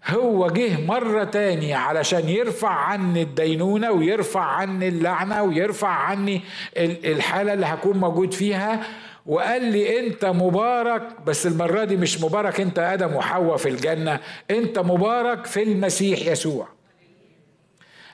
هو 0.08 0.46
جه 0.48 0.80
مرة 0.86 1.24
تاني 1.24 1.74
علشان 1.74 2.28
يرفع 2.28 2.68
عني 2.70 3.22
الدينونة 3.22 3.90
ويرفع 3.90 4.40
عني 4.40 4.88
اللعنة 4.88 5.42
ويرفع 5.42 5.88
عني 5.88 6.42
الحالة 6.76 7.52
اللي 7.52 7.66
هكون 7.66 7.96
موجود 7.98 8.34
فيها. 8.34 8.82
وقال 9.26 9.64
لي 9.64 10.00
انت 10.06 10.24
مبارك 10.24 11.20
بس 11.20 11.46
المرة 11.46 11.84
دي 11.84 11.96
مش 11.96 12.20
مبارك 12.20 12.60
انت 12.60 12.78
آدم 12.78 13.14
وحواء 13.14 13.56
في 13.56 13.68
الجنة 13.68 14.20
انت 14.50 14.78
مبارك 14.78 15.46
في 15.46 15.62
المسيح 15.62 16.18
يسوع. 16.26 16.68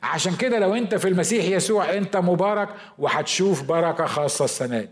عشان 0.03 0.37
كده 0.37 0.59
لو 0.59 0.75
انت 0.75 0.95
في 0.95 1.09
المسيح 1.09 1.45
يسوع 1.45 1.93
انت 1.95 2.17
مبارك 2.17 2.69
وهتشوف 2.99 3.63
بركة 3.63 4.07
خاصة 4.07 4.45
السنة 4.45 4.81
دي. 4.81 4.89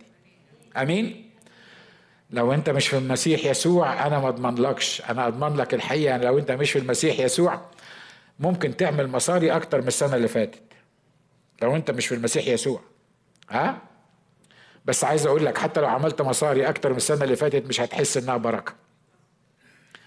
آمين؟ 0.77 1.31
لو 2.31 2.53
انت 2.53 2.71
مش 2.71 2.89
في 2.89 2.99
المسيح 2.99 3.45
يسوع 3.45 4.07
أنا 4.07 4.19
ما 4.19 4.29
اضمنلكش. 4.29 5.03
أنا 5.11 5.27
اضمن 5.29 5.57
لك 5.57 5.75
الحقيقة 5.75 6.17
لو 6.17 6.39
انت 6.39 6.51
مش 6.51 6.73
في 6.73 6.79
المسيح 6.79 7.21
يسوع 7.21 7.61
ممكن 8.41 8.77
تعمل 8.77 9.09
مصاري 9.09 9.51
أكتر 9.57 9.81
من 9.81 9.89
السنة 9.89 10.17
اللي 10.17 10.29
فاتت. 10.29 10.63
لو 11.63 11.77
انت 11.77 11.91
مش 11.91 12.07
في 12.07 12.15
المسيح 12.15 12.47
يسوع. 12.47 12.81
ها؟ 13.51 13.90
بس 14.91 15.05
عايز 15.05 15.27
أقول 15.27 15.47
لك 15.47 15.59
حتى 15.59 15.81
لو 15.81 15.87
عملت 15.87 16.23
مصاري 16.23 16.69
أكتر 16.69 16.91
من 16.91 16.97
السنة 16.97 17.25
اللي 17.25 17.37
فاتت 17.37 17.67
مش 17.67 17.81
هتحس 17.81 18.17
انها 18.17 18.37
بركة. 18.37 18.75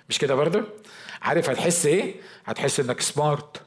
مش 0.09 0.17
كده 0.17 0.35
برضه؟ 0.35 0.63
عارف 1.21 1.49
هتحس 1.49 1.85
إيه؟ 1.85 2.15
هتحس 2.45 2.79
انك 2.79 3.01
سمارت 3.01 3.61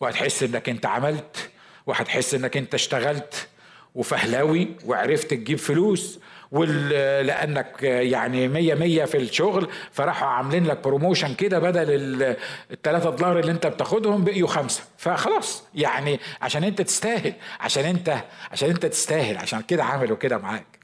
وهتحس 0.00 0.42
انك 0.42 0.68
انت 0.68 0.86
عملت 0.86 1.50
وهتحس 1.86 2.34
انك 2.34 2.56
انت 2.56 2.74
اشتغلت 2.74 3.48
وفهلاوي 3.94 4.76
وعرفت 4.84 5.30
تجيب 5.30 5.58
فلوس 5.58 6.18
لأنك 6.52 7.82
يعني 7.82 8.48
مية 8.48 8.74
مية 8.74 9.04
في 9.04 9.16
الشغل 9.16 9.68
فراحوا 9.92 10.28
عاملين 10.28 10.66
لك 10.66 10.78
بروموشن 10.84 11.34
كده 11.34 11.58
بدل 11.58 12.36
الثلاثة 12.70 13.10
دولار 13.10 13.38
اللي 13.38 13.52
انت 13.52 13.66
بتاخدهم 13.66 14.24
بقيوا 14.24 14.48
خمسة. 14.48 14.82
فخلاص 14.98 15.62
يعني 15.74 16.20
عشان 16.42 16.64
انت 16.64 16.82
تستاهل 16.82 17.32
عشان 17.60 17.84
انت 17.84 18.16
عشان 18.52 18.70
انت 18.70 18.86
تستاهل 18.86 19.36
عشان 19.36 19.60
كده 19.60 19.84
عملوا 19.84 20.16
كده 20.16 20.38
معاك. 20.38 20.78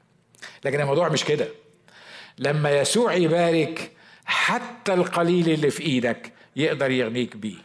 لكن 0.64 0.80
الموضوع 0.80 1.08
مش 1.08 1.24
كده. 1.24 1.48
لما 2.38 2.70
يسوع 2.70 3.14
يبارك 3.14 3.90
حتى 4.24 4.94
القليل 4.94 5.50
اللي 5.50 5.70
في 5.70 5.82
إيدك 5.82 6.32
يقدر 6.56 6.90
يغنيك 6.90 7.36
بيه. 7.36 7.56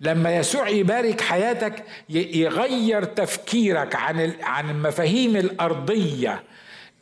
لما 0.00 0.36
يسوع 0.36 0.68
يبارك 0.68 1.20
حياتك 1.20 1.84
يغير 2.08 3.04
تفكيرك 3.04 3.94
عن 3.96 4.32
عن 4.42 4.70
المفاهيم 4.70 5.36
الأرضية 5.36 6.42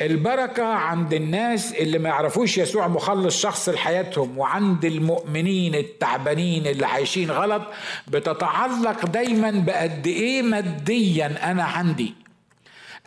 البركة 0.00 0.64
عند 0.64 1.14
الناس 1.14 1.72
اللي 1.72 1.98
ما 1.98 2.08
يعرفوش 2.08 2.58
يسوع 2.58 2.88
مخلص 2.88 3.40
شخص 3.42 3.68
لحياتهم 3.68 4.38
وعند 4.38 4.84
المؤمنين 4.84 5.74
التعبانين 5.74 6.66
اللي 6.66 6.86
عايشين 6.86 7.30
غلط 7.30 7.62
بتتعلق 8.08 9.06
دايما 9.06 9.50
بقد 9.50 10.06
إيه 10.06 10.42
ماديا 10.42 11.50
أنا 11.50 11.64
عندي. 11.64 12.14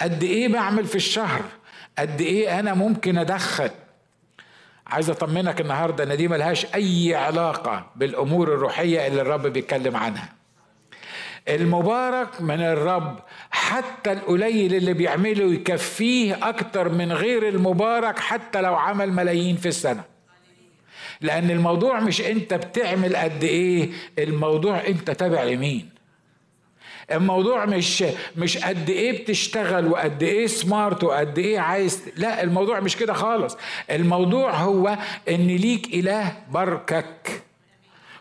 قد 0.02 0.24
إيه 0.24 0.48
بعمل 0.48 0.86
في 0.86 0.96
الشهر. 0.96 1.42
قد 2.00 2.22
إيه 2.22 2.60
أنا 2.60 2.74
ممكن 2.74 3.18
ادخل 3.18 3.70
عايز 4.88 5.10
أطمنك 5.10 5.62
النهارده 5.62 6.04
إن 6.04 6.18
دي 6.18 6.28
ملهاش 6.28 6.66
أي 6.76 7.16
علاقة 7.16 7.92
بالأمور 7.96 8.54
الروحية 8.54 9.08
اللي 9.08 9.22
الرب 9.22 9.48
بيتكلم 9.48 9.96
عنها. 9.98 10.37
المبارك 11.50 12.42
من 12.42 12.62
الرب. 12.62 13.20
حتى 13.52 14.12
القليل 14.12 14.76
اللي 14.76 14.94
بيعمله 14.94 15.54
يكفيه 15.54 16.50
أكتر 16.50 16.90
من 16.90 17.12
غير 17.12 17.48
المبارك 17.48 18.20
حتى 18.20 18.62
لو 18.62 18.76
عمل 18.76 19.12
ملايين 19.14 19.56
في 19.56 19.68
السنة. 19.68 20.04
لأن 21.22 21.52
الموضوع 21.52 22.00
مش 22.00 22.22
أنت 22.22 22.54
بتعمل 22.54 23.16
قد 23.16 23.44
إيه 23.44 23.90
الموضوع 24.20 24.88
أنت 24.88 25.12
تابع 25.12 25.44
لمين. 25.44 25.90
الموضوع 27.12 27.66
مش 27.66 28.04
مش 28.38 28.58
قد 28.58 28.90
إيه 28.90 29.22
بتشتغل 29.24 29.88
وقد 29.88 30.24
إيه 30.24 30.48
سمارت 30.48 31.04
وقد 31.04 31.40
إيه 31.40 31.60
عايز 31.60 32.02
لا 32.18 32.44
الموضوع 32.44 32.80
مش 32.80 32.98
كده 32.98 33.14
خالص. 33.14 33.58
الموضوع 33.92 34.52
هو 34.56 34.98
إن 35.30 35.48
ليك 35.48 35.94
إله 35.94 36.38
بركك. 36.52 37.42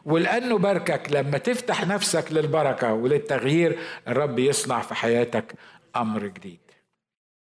ولأنه 0.07 0.59
باركك 0.59 1.13
لما 1.13 1.39
تفتح 1.39 1.87
نفسك 1.87 2.33
للبركة 2.33 2.93
وللتغيير 2.93 3.79
الرب 4.09 4.39
يصنع 4.39 4.81
في 4.81 4.95
حياتك 4.95 5.55
أمر 5.97 6.27
جديد. 6.27 6.66